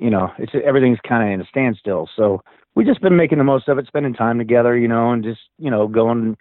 [0.00, 2.08] you know, it's everything's kind of in a standstill.
[2.16, 2.42] So
[2.74, 5.40] we just been making the most of it, spending time together, you know, and just
[5.58, 6.36] you know going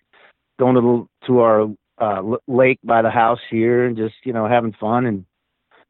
[0.60, 1.68] going to the, to our
[1.98, 5.26] uh, lake by the house here, and just you know having fun and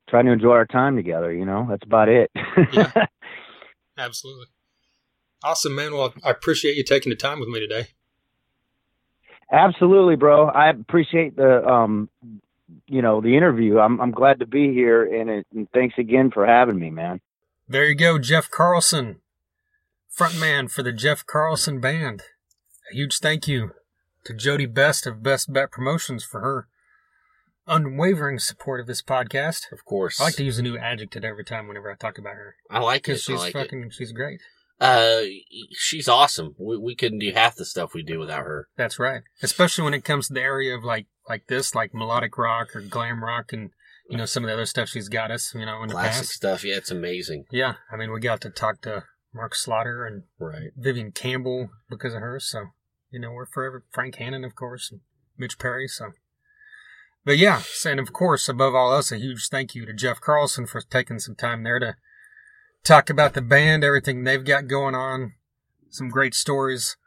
[0.09, 1.31] trying to enjoy our time together.
[1.31, 2.31] You know, that's about it.
[2.71, 2.91] Yeah.
[3.97, 4.47] Absolutely.
[5.43, 5.93] Awesome, man.
[5.93, 7.87] Well, I appreciate you taking the time with me today.
[9.51, 10.47] Absolutely, bro.
[10.47, 12.09] I appreciate the um
[12.87, 13.79] you know, the interview.
[13.79, 17.21] I'm I'm glad to be here and, it, and thanks again for having me, man.
[17.67, 19.21] There you go, Jeff Carlson,
[20.15, 22.23] frontman for the Jeff Carlson Band.
[22.91, 23.71] A huge thank you
[24.25, 26.67] to Jody Best of Best Bet Promotions for her
[27.68, 29.72] unwavering support of this podcast.
[29.72, 30.20] Of course.
[30.20, 32.80] I like to use a new adjective every time whenever I talk about her I
[32.80, 33.03] like it.
[33.03, 33.59] because she's like it.
[33.59, 34.41] fucking she's great.
[34.80, 35.22] Uh,
[35.72, 36.55] she's awesome.
[36.57, 38.68] We, we couldn't do half the stuff we do without her.
[38.78, 39.22] That's right.
[39.43, 42.82] Especially when it comes to the area of like like this, like melodic rock or
[42.82, 43.70] glam rock, and
[44.09, 45.53] you know some of the other stuff she's got us.
[45.53, 46.30] You know in the Classic past.
[46.32, 46.64] stuff.
[46.66, 47.45] Yeah, it's amazing.
[47.51, 49.03] Yeah, I mean we got to talk to
[49.34, 50.72] Mark Slaughter and Right.
[50.76, 52.39] Vivian Campbell because of her.
[52.39, 52.66] So,
[53.12, 55.01] you know, we're forever Frank Hannon, of course, and
[55.38, 55.88] Mitch Perry.
[55.88, 56.14] So,
[57.26, 60.65] but yeah, and of course, above all else, a huge thank you to Jeff Carlson
[60.65, 61.95] for taking some time there to
[62.84, 65.34] talk about the band, everything they've got going on,
[65.89, 66.97] some great stories,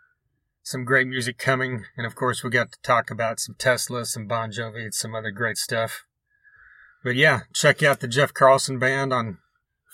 [0.62, 4.26] some great music coming, and of course, we got to talk about some Tesla, some
[4.26, 6.04] Bon Jovi, and some other great stuff.
[7.02, 9.38] But yeah, check out the Jeff Carlson Band on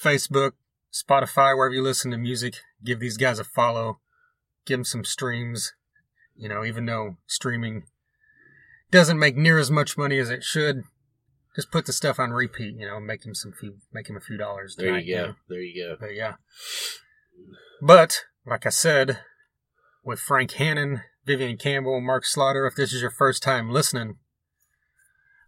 [0.00, 0.52] Facebook,
[0.92, 2.60] Spotify, wherever you listen to music.
[2.84, 4.00] Give these guys a follow.
[4.64, 5.72] Give them some streams.
[6.36, 7.82] You know, even though streaming
[8.90, 10.82] doesn't make near as much money as it should,
[11.54, 12.76] just put the stuff on repeat.
[12.76, 14.76] You know, make him some few, make him a few dollars.
[14.76, 15.26] There tonight, you go.
[15.26, 15.34] know.
[15.48, 15.96] There you go.
[16.00, 16.34] But yeah.
[17.80, 19.20] But like I said,
[20.04, 24.16] with Frank Hannon, Vivian Campbell, Mark Slaughter, if this is your first time listening,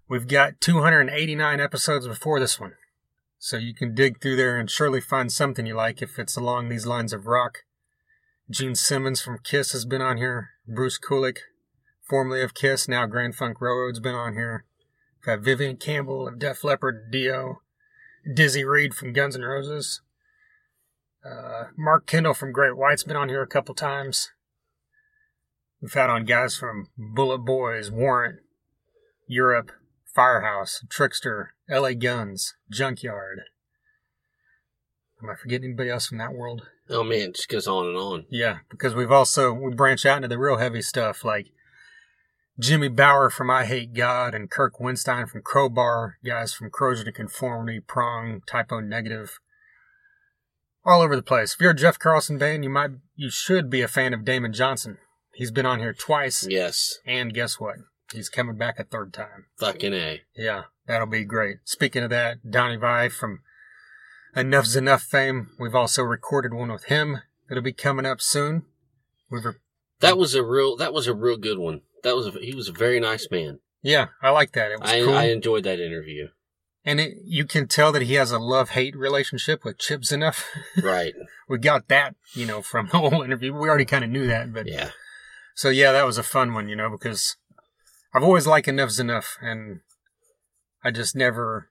[0.08, 2.74] we've got 289 episodes before this one.
[3.38, 6.68] So you can dig through there and surely find something you like if it's along
[6.68, 7.58] these lines of rock.
[8.48, 10.50] Gene Simmons from Kiss has been on here.
[10.68, 11.38] Bruce Kulick,
[12.08, 14.64] formerly of Kiss, now Grand Funk Railroad's been on here.
[15.18, 17.62] We've got Vivian Campbell of Def Leppard, Dio.
[18.34, 20.00] Dizzy Reed from Guns N' Roses.
[21.24, 24.30] Uh, Mark Kendall from Great White's been on here a couple times.
[25.80, 28.40] We've had on guys from Bullet Boys, Warrant,
[29.26, 29.72] Europe,
[30.14, 33.42] Firehouse, Trickster, LA Guns, Junkyard.
[35.22, 36.68] Am I forgetting anybody else from that world?
[36.88, 38.26] Oh man, it just goes on and on.
[38.28, 41.48] Yeah, because we've also we branch out into the real heavy stuff like
[42.58, 48.42] Jimmy Bower from Eyehategod and Kirk Windstein from Crowbar, guys from Corrosion of Conformity, Prong,
[48.46, 49.38] Type O Negative,
[50.84, 51.54] all over the place.
[51.54, 54.52] If you're a Jeff Carlson band, you might you should be a fan of Damon
[54.52, 54.98] Johnson.
[55.34, 57.76] He's been on here twice, Yes, and guess what?
[58.12, 59.46] He's coming back a third time.
[59.58, 60.20] fucking a.
[60.36, 61.58] Yeah, that'll be great.
[61.64, 63.40] Speaking of that, Donnie Vie from
[64.36, 65.48] Enuff Z'Nuff fame.
[65.58, 67.22] We've also recorded one with him.
[67.50, 68.64] It'll be coming up soon.
[69.30, 69.52] We've re-
[70.00, 70.76] That was a real.
[70.76, 71.80] That was a real good one.
[72.02, 72.26] That was.
[72.28, 73.60] A, he was a very nice man.
[73.82, 74.72] yeah, I like that.
[74.72, 75.14] It was I cool.
[75.14, 76.28] I enjoyed that interview.
[76.84, 80.44] and it, you can tell that he has a love hate relationship with Chip Z'Nuff.
[80.82, 81.14] Right.
[81.48, 83.52] we got that, you know, from the whole interview.
[83.54, 84.90] We already kind of knew that, but Yeah.
[85.54, 87.36] so yeah, that was a fun one, you know, because
[88.14, 89.80] I've always liked Enuff Z'Nuff, and
[90.84, 91.70] I just never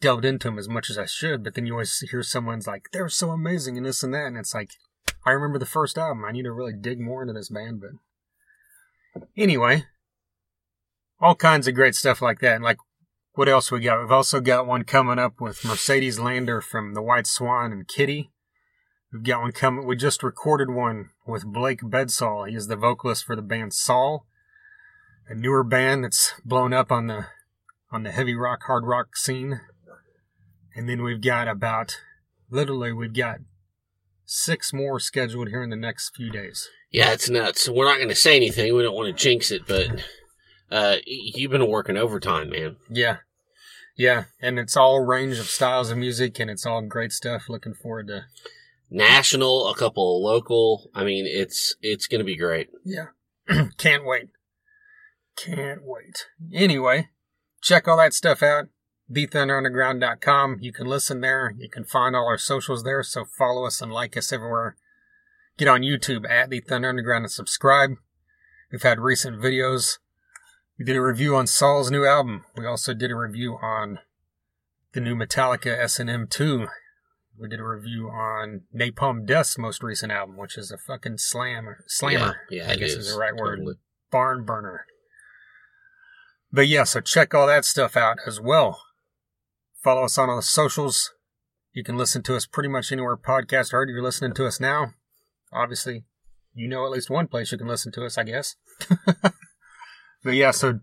[0.00, 1.42] delved into him as much as I should.
[1.42, 4.36] But then you always hear someone's like, "They're so amazing," and this and that, and
[4.36, 4.70] it's like,
[5.26, 6.24] I remember the first album.
[6.24, 7.90] I need to really dig more into this band, but
[9.36, 9.84] anyway,
[11.20, 12.56] all kinds of great stuff like that.
[12.56, 12.78] And like,
[13.34, 14.00] what else we got?
[14.00, 18.30] We've also got one coming up with Mercedes Lander from the White Swan and Kittie.
[19.12, 19.86] We've got one coming.
[19.86, 22.48] We just recorded one with Blake Bedsaul.
[22.48, 24.26] He is the vocalist for the band Saul,
[25.28, 27.26] a newer band that's blown up on the
[27.90, 29.60] on the heavy rock, hard rock scene.
[30.74, 32.00] And then we've got about
[32.50, 33.38] literally we've got
[34.24, 36.68] six more scheduled here in the next few days.
[36.90, 37.68] Yeah, it's nuts.
[37.68, 38.74] We're not going to say anything.
[38.74, 39.88] We don't want to jinx it, but
[40.70, 42.76] uh, you've been working overtime, man.
[42.90, 43.18] Yeah.
[43.96, 47.48] Yeah, and it's all range of styles of music and it's all great stuff.
[47.48, 48.26] Looking forward to
[48.90, 50.88] National, a couple local.
[50.94, 52.68] I mean, it's it's going to be great.
[52.84, 53.06] Yeah.
[53.76, 54.28] Can't wait.
[55.36, 56.26] Can't wait.
[56.54, 57.08] Anyway,
[57.60, 58.66] check all that stuff out.
[59.10, 60.58] TheThunderUnderground.com.
[60.60, 61.54] You can listen there.
[61.56, 63.02] You can find all our socials there.
[63.02, 64.76] So follow us and like us everywhere.
[65.58, 67.90] Get on YouTube at The Thunder Underground and subscribe.
[68.70, 69.98] We've had recent videos.
[70.78, 72.44] We did a review on Saul's new album.
[72.56, 73.98] We also did a review on
[74.92, 76.68] the new Metallica S&M 2.
[77.36, 81.66] We did a review on Napalm Death's most recent album, which is a fucking slam
[81.88, 82.36] slammer.
[82.50, 83.58] Yeah, yeah I guess is the right word.
[83.58, 83.74] Totally.
[84.12, 84.86] Barn burner.
[86.52, 88.80] But yeah, so check all that stuff out as well.
[89.82, 91.12] Follow us on all the socials.
[91.72, 93.88] You can listen to us pretty much anywhere podcast heard.
[93.88, 94.94] You're listening to us now.
[95.52, 96.04] Obviously,
[96.54, 98.56] you know at least one place you can listen to us, I guess.
[100.22, 100.80] but yeah, so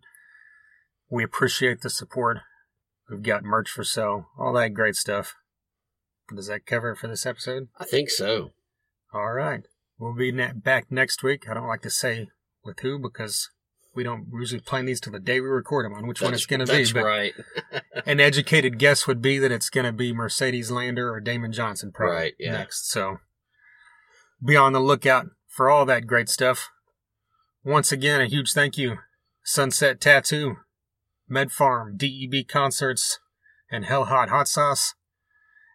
[1.09, 2.37] we appreciate the support.
[3.09, 5.35] We've got merch for sale, all that great stuff.
[6.35, 7.67] Does that cover it for this episode?
[7.79, 8.51] I think so.
[9.13, 9.61] All right.
[9.99, 11.47] We'll be ne- back next week.
[11.47, 12.27] I don't like to say
[12.63, 13.49] with who because
[13.95, 16.47] we don't usually plan these till the day we record them on which one it's
[16.47, 16.77] going to be.
[16.79, 17.33] That's But right.
[18.07, 21.91] an educated guess would be that it's going to be Mercedes Lander or Damon Johnson
[21.93, 22.53] probably Right, yeah.
[22.53, 22.89] next.
[22.89, 23.17] So
[24.45, 26.69] be on the lookout for all that great stuff.
[27.63, 28.97] Once again, a huge thank you,
[29.43, 30.57] Sunset Tattoo,
[31.27, 33.19] Med Pharm, DEB Concerts,
[33.71, 34.93] and Hell Hot Hot Sauce.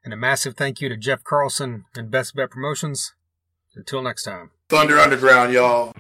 [0.05, 3.13] And a massive thank you to Jeff Carlson and Best Bet Promotions.
[3.75, 4.51] Until next time.
[4.69, 5.93] Thunder Underground, y'all.